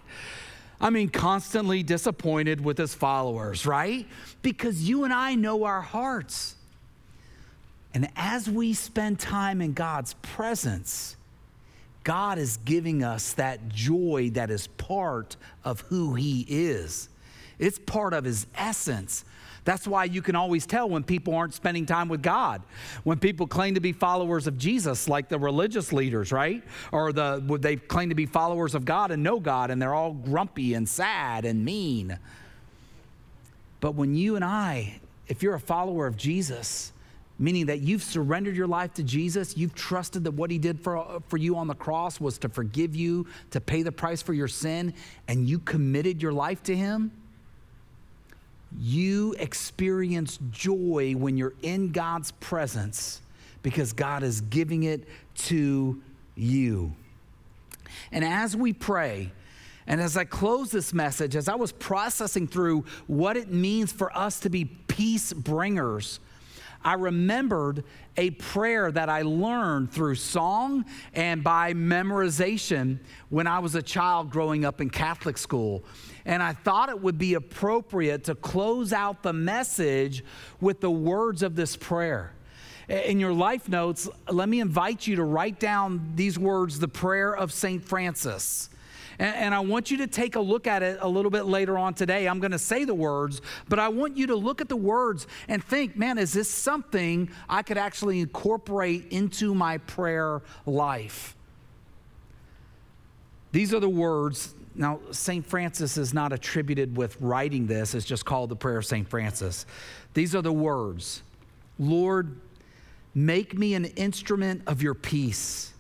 I 0.80 0.90
mean, 0.90 1.10
constantly 1.10 1.84
disappointed 1.84 2.64
with 2.64 2.78
his 2.78 2.96
followers, 2.96 3.68
right? 3.68 4.08
Because 4.42 4.90
you 4.90 5.04
and 5.04 5.14
I 5.14 5.36
know 5.36 5.64
our 5.64 5.82
hearts. 5.82 6.56
And 7.94 8.10
as 8.16 8.50
we 8.50 8.74
spend 8.74 9.20
time 9.20 9.62
in 9.62 9.74
God's 9.74 10.16
presence, 10.16 11.18
God 12.04 12.40
is 12.40 12.58
giving 12.58 13.04
us 13.04 13.34
that 13.34 13.70
joy 13.70 14.32
that 14.34 14.50
is 14.50 14.68
part 14.68 15.36
of 15.64 15.82
who 15.82 16.16
He 16.16 16.46
is. 16.50 17.10
It's 17.62 17.80
part 17.80 18.14
of 18.14 18.26
His 18.26 18.46
essence. 18.56 19.24
That's 19.64 19.88
why 19.88 20.06
you 20.06 20.24
can 20.24 20.36
always 20.36 20.66
tell 20.66 20.90
when 20.90 21.04
people 21.04 21.36
aren't 21.36 21.54
spending 21.54 21.86
time 21.86 22.10
with 22.10 22.24
God. 22.24 22.64
When 23.04 23.20
people 23.20 23.46
claim 23.46 23.76
to 23.76 23.80
be 23.80 23.94
followers 23.94 24.48
of 24.48 24.58
Jesus, 24.58 25.08
like 25.08 25.30
the 25.30 25.38
religious 25.38 25.94
leaders, 25.94 26.32
right? 26.32 26.64
Or 26.92 27.14
the 27.14 27.42
they 27.62 27.76
claim 27.76 28.10
to 28.10 28.16
be 28.16 28.26
followers 28.26 28.74
of 28.74 28.84
God 28.84 29.12
and 29.12 29.22
know 29.22 29.40
God, 29.40 29.70
and 29.70 29.80
they're 29.80 29.94
all 29.94 30.14
grumpy 30.14 30.74
and 30.74 30.90
sad 30.90 31.46
and 31.46 31.64
mean. 31.64 32.18
But 33.80 33.94
when 33.94 34.16
you 34.16 34.36
and 34.36 34.44
I, 34.44 35.00
if 35.28 35.44
you're 35.44 35.56
a 35.56 35.60
follower 35.60 36.08
of 36.08 36.18
Jesus, 36.18 36.92
meaning 37.38 37.68
that 37.68 37.82
you've 37.82 38.04
surrendered 38.04 38.56
your 38.56 38.68
life 38.68 38.94
to 38.96 39.04
Jesus, 39.04 39.56
you've 39.58 39.74
trusted 39.74 40.24
that 40.24 40.32
what 40.32 40.52
he 40.52 40.58
did 40.58 40.80
for, 40.80 41.22
for 41.28 41.38
you 41.38 41.58
on 41.58 41.68
the 41.68 41.76
cross 41.76 42.20
was 42.20 42.38
to 42.40 42.50
forgive 42.50 42.96
you, 42.96 43.28
to 43.52 43.62
pay 43.62 43.82
the 43.82 43.92
price 43.92 44.22
for 44.22 44.34
your 44.34 44.48
sin, 44.48 44.94
and 45.28 45.48
you 45.48 45.58
committed 45.60 46.22
your 46.22 46.34
life 46.34 46.62
to 46.64 46.76
him, 46.76 47.12
you 48.80 49.36
experience 49.40 50.40
joy 50.52 51.14
when 51.18 51.38
you're 51.38 51.54
in 51.62 51.92
God's 51.92 52.32
presence 52.32 53.22
because 53.64 53.94
God 53.94 54.24
is 54.24 54.42
giving 54.42 54.84
it 54.84 55.08
to 55.36 56.02
you. 56.36 56.94
And 58.12 58.24
as 58.24 58.56
we 58.56 58.74
pray, 58.74 59.32
and 59.88 60.00
as 60.00 60.16
I 60.16 60.24
close 60.24 60.72
this 60.72 60.94
message, 60.94 61.36
as 61.36 61.48
I 61.48 61.56
was 61.56 61.72
processing 61.72 62.48
through 62.48 62.86
what 63.08 63.38
it 63.38 63.52
means 63.52 63.92
for 63.92 64.16
us 64.18 64.40
to 64.42 64.50
be 64.50 64.66
peace 64.66 65.34
bringers, 65.34 66.20
I 66.84 66.94
remembered 66.94 67.84
a 68.18 68.32
prayer 68.32 68.92
that 68.92 69.10
I 69.10 69.22
learned 69.22 69.92
through 69.92 70.16
song 70.16 70.86
and 71.14 71.44
by 71.44 71.74
memorization 71.74 73.00
when 73.30 73.48
I 73.48 73.60
was 73.60 73.76
a 73.76 73.82
child 73.82 74.30
growing 74.30 74.66
up 74.66 74.82
in 74.82 74.90
Catholic 74.90 75.38
school. 75.38 75.84
And 76.26 76.42
I 76.42 76.54
thought 76.54 76.90
it 76.90 77.02
would 77.02 77.18
be 77.18 77.36
appropriate 77.36 78.24
to 78.26 78.36
close 78.36 78.94
out 78.94 79.24
the 79.24 79.34
message 79.34 80.24
with 80.60 80.82
the 80.82 80.92
words 80.92 81.44
of 81.44 81.56
this 81.56 81.76
prayer. 81.76 82.34
In 82.90 83.20
your 83.20 83.32
life 83.32 83.70
notes, 83.70 84.10
let 84.30 84.50
me 84.50 84.60
invite 84.60 85.08
you 85.08 85.16
to 85.16 85.24
write 85.24 85.60
down 85.60 86.12
these 86.16 86.38
words 86.38 86.80
the 86.80 86.88
prayer 86.88 87.34
of 87.34 87.54
St. 87.54 87.84
Francis. 87.84 88.71
And, 89.22 89.36
and 89.36 89.56
I 89.56 89.60
want 89.60 89.92
you 89.92 89.98
to 89.98 90.08
take 90.08 90.36
a 90.36 90.40
look 90.40 90.66
at 90.66 90.82
it 90.82 90.98
a 91.00 91.08
little 91.08 91.30
bit 91.30 91.46
later 91.46 91.78
on 91.78 91.94
today. 91.94 92.28
I'm 92.28 92.40
going 92.40 92.52
to 92.52 92.60
say 92.60 92.86
the 92.86 92.96
words, 92.96 93.42
but 93.70 93.78
I 93.78 93.88
want 93.88 94.18
you 94.18 94.28
to 94.28 94.36
look 94.36 94.62
at 94.62 94.68
the 94.68 94.76
words 94.76 95.28
and 95.48 95.64
think, 95.64 95.96
man, 95.96 96.18
is 96.18 96.34
this 96.34 96.50
something 96.50 97.30
I 97.48 97.62
could 97.62 97.78
actually 97.78 98.20
incorporate 98.20 99.12
into 99.12 99.54
my 99.54 99.78
prayer 99.78 100.42
life? 100.66 101.36
These 103.52 103.76
are 103.76 103.80
the 103.80 103.90
words. 103.90 104.56
Now, 104.74 105.00
St. 105.12 105.46
Francis 105.46 105.98
is 105.98 106.16
not 106.16 106.34
attributed 106.34 106.98
with 106.98 107.16
writing 107.22 107.68
this, 107.68 107.94
it's 107.94 108.06
just 108.06 108.26
called 108.26 108.50
the 108.50 108.56
Prayer 108.56 108.78
of 108.78 108.86
St. 108.86 109.08
Francis. 109.08 109.68
These 110.16 110.34
are 110.34 110.42
the 110.42 110.52
words 110.52 111.22
Lord, 111.78 112.40
make 113.14 113.56
me 113.56 113.76
an 113.76 113.86
instrument 113.86 114.64
of 114.66 114.82
your 114.82 114.96
peace. 114.96 115.74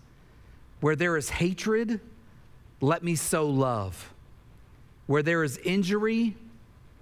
Where 0.82 0.96
there 0.96 1.16
is 1.16 1.30
hatred, 1.30 2.02
let 2.82 3.04
me 3.04 3.16
sow 3.16 3.48
love. 3.48 4.12
Where 5.06 5.24
there 5.24 5.44
is 5.44 5.58
injury, 5.60 6.36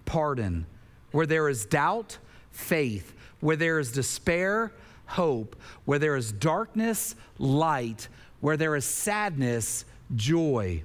pardon. 0.05 0.65
Where 1.11 1.25
there 1.25 1.49
is 1.49 1.65
doubt, 1.65 2.17
faith. 2.51 3.13
Where 3.39 3.55
there 3.55 3.79
is 3.79 3.91
despair, 3.91 4.73
hope. 5.05 5.55
Where 5.85 5.99
there 5.99 6.17
is 6.17 6.31
darkness, 6.33 7.15
light. 7.37 8.09
Where 8.41 8.57
there 8.57 8.75
is 8.75 8.85
sadness, 8.85 9.85
joy. 10.15 10.83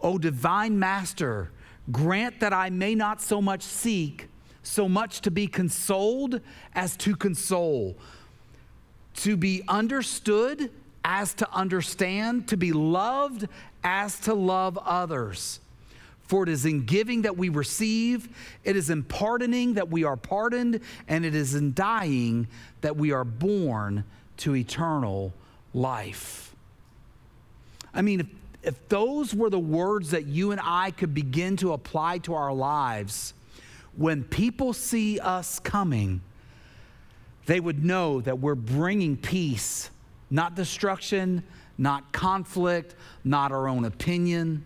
O 0.00 0.18
divine 0.18 0.78
master, 0.78 1.50
grant 1.92 2.40
that 2.40 2.52
I 2.52 2.70
may 2.70 2.94
not 2.94 3.20
so 3.20 3.42
much 3.42 3.62
seek, 3.62 4.28
so 4.62 4.88
much 4.88 5.20
to 5.22 5.30
be 5.30 5.46
consoled 5.46 6.40
as 6.74 6.96
to 6.98 7.16
console, 7.16 7.96
to 9.16 9.36
be 9.36 9.62
understood 9.68 10.70
as 11.04 11.34
to 11.34 11.50
understand, 11.52 12.48
to 12.48 12.56
be 12.56 12.72
loved 12.72 13.48
as 13.86 14.18
to 14.18 14.34
love 14.34 14.76
others. 14.78 15.60
For 16.24 16.42
it 16.42 16.48
is 16.48 16.66
in 16.66 16.86
giving 16.86 17.22
that 17.22 17.36
we 17.36 17.50
receive, 17.50 18.28
it 18.64 18.74
is 18.74 18.90
in 18.90 19.04
pardoning 19.04 19.74
that 19.74 19.88
we 19.88 20.02
are 20.02 20.16
pardoned, 20.16 20.80
and 21.06 21.24
it 21.24 21.36
is 21.36 21.54
in 21.54 21.72
dying 21.72 22.48
that 22.80 22.96
we 22.96 23.12
are 23.12 23.22
born 23.22 24.02
to 24.38 24.56
eternal 24.56 25.32
life. 25.72 26.52
I 27.94 28.02
mean, 28.02 28.20
if, 28.20 28.26
if 28.64 28.88
those 28.88 29.32
were 29.32 29.50
the 29.50 29.58
words 29.60 30.10
that 30.10 30.26
you 30.26 30.50
and 30.50 30.60
I 30.64 30.90
could 30.90 31.14
begin 31.14 31.56
to 31.58 31.72
apply 31.72 32.18
to 32.18 32.34
our 32.34 32.52
lives, 32.52 33.34
when 33.96 34.24
people 34.24 34.72
see 34.72 35.20
us 35.20 35.60
coming, 35.60 36.22
they 37.46 37.60
would 37.60 37.84
know 37.84 38.20
that 38.22 38.40
we're 38.40 38.56
bringing 38.56 39.16
peace 39.16 39.90
not 40.30 40.54
destruction, 40.54 41.42
not 41.78 42.12
conflict, 42.12 42.94
not 43.24 43.52
our 43.52 43.68
own 43.68 43.84
opinion. 43.84 44.64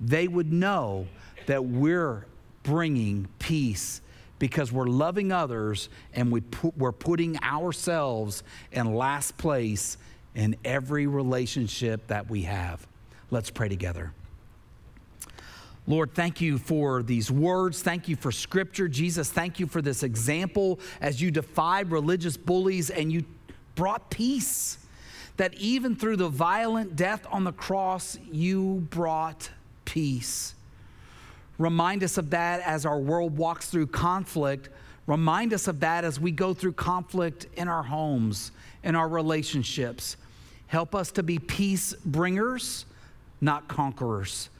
They 0.00 0.28
would 0.28 0.52
know 0.52 1.06
that 1.46 1.64
we're 1.64 2.26
bringing 2.62 3.28
peace 3.38 4.00
because 4.38 4.70
we're 4.70 4.86
loving 4.86 5.32
others 5.32 5.88
and 6.14 6.30
we 6.30 6.40
pu- 6.40 6.72
we're 6.76 6.92
putting 6.92 7.42
ourselves 7.42 8.42
in 8.72 8.94
last 8.94 9.36
place 9.38 9.96
in 10.34 10.56
every 10.64 11.06
relationship 11.06 12.06
that 12.06 12.30
we 12.30 12.42
have. 12.42 12.86
Let's 13.30 13.50
pray 13.50 13.68
together. 13.68 14.12
Lord, 15.86 16.14
thank 16.14 16.40
you 16.42 16.58
for 16.58 17.02
these 17.02 17.30
words. 17.30 17.80
Thank 17.80 18.08
you 18.08 18.16
for 18.16 18.30
scripture. 18.30 18.88
Jesus, 18.88 19.30
thank 19.30 19.58
you 19.58 19.66
for 19.66 19.80
this 19.80 20.02
example 20.02 20.78
as 21.00 21.20
you 21.20 21.30
defied 21.30 21.90
religious 21.90 22.36
bullies 22.36 22.90
and 22.90 23.10
you 23.10 23.24
brought 23.74 24.10
peace. 24.10 24.78
That 25.38 25.54
even 25.54 25.96
through 25.96 26.16
the 26.16 26.28
violent 26.28 26.94
death 26.94 27.26
on 27.30 27.44
the 27.44 27.52
cross, 27.52 28.18
you 28.30 28.86
brought 28.90 29.50
peace. 29.84 30.54
Remind 31.58 32.04
us 32.04 32.18
of 32.18 32.30
that 32.30 32.60
as 32.60 32.86
our 32.86 32.98
world 32.98 33.36
walks 33.36 33.70
through 33.70 33.88
conflict. 33.88 34.68
Remind 35.06 35.52
us 35.52 35.66
of 35.66 35.80
that 35.80 36.04
as 36.04 36.20
we 36.20 36.30
go 36.30 36.54
through 36.54 36.74
conflict 36.74 37.46
in 37.56 37.66
our 37.66 37.82
homes, 37.82 38.52
in 38.84 38.94
our 38.94 39.08
relationships. 39.08 40.16
Help 40.68 40.94
us 40.94 41.10
to 41.12 41.22
be 41.22 41.38
peace 41.38 41.94
bringers, 42.04 42.84
not 43.40 43.66
conquerors. 43.66 44.50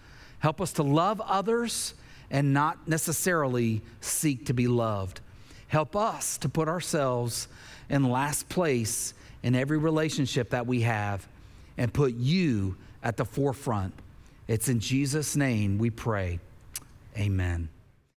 Help 0.41 0.61
us 0.61 0.73
to 0.75 0.83
love 0.83 1.21
others 1.21 1.95
and 2.31 2.53
not 2.53 2.89
necessarily 2.89 3.83
seek 4.01 4.47
to 4.47 4.53
be 4.53 4.67
loved. 4.67 5.21
Help 5.69 5.95
us 5.95 6.39
to 6.39 6.49
put 6.49 6.69
ourselves 6.69 7.49
in 7.91 8.05
last 8.05 8.49
place 8.49 9.15
in 9.43 9.55
every 9.55 9.79
relationship 9.79 10.51
that 10.51 10.67
we 10.67 10.83
have 10.83 11.27
and 11.77 11.93
put 11.93 12.15
you 12.15 12.77
at 13.03 13.17
the 13.17 13.25
forefront. 13.25 13.95
It's 14.47 14.69
in 14.69 14.81
Jesus' 14.81 15.37
name 15.37 15.79
we 15.79 15.91
pray. 15.91 16.41
Amen. 17.17 17.69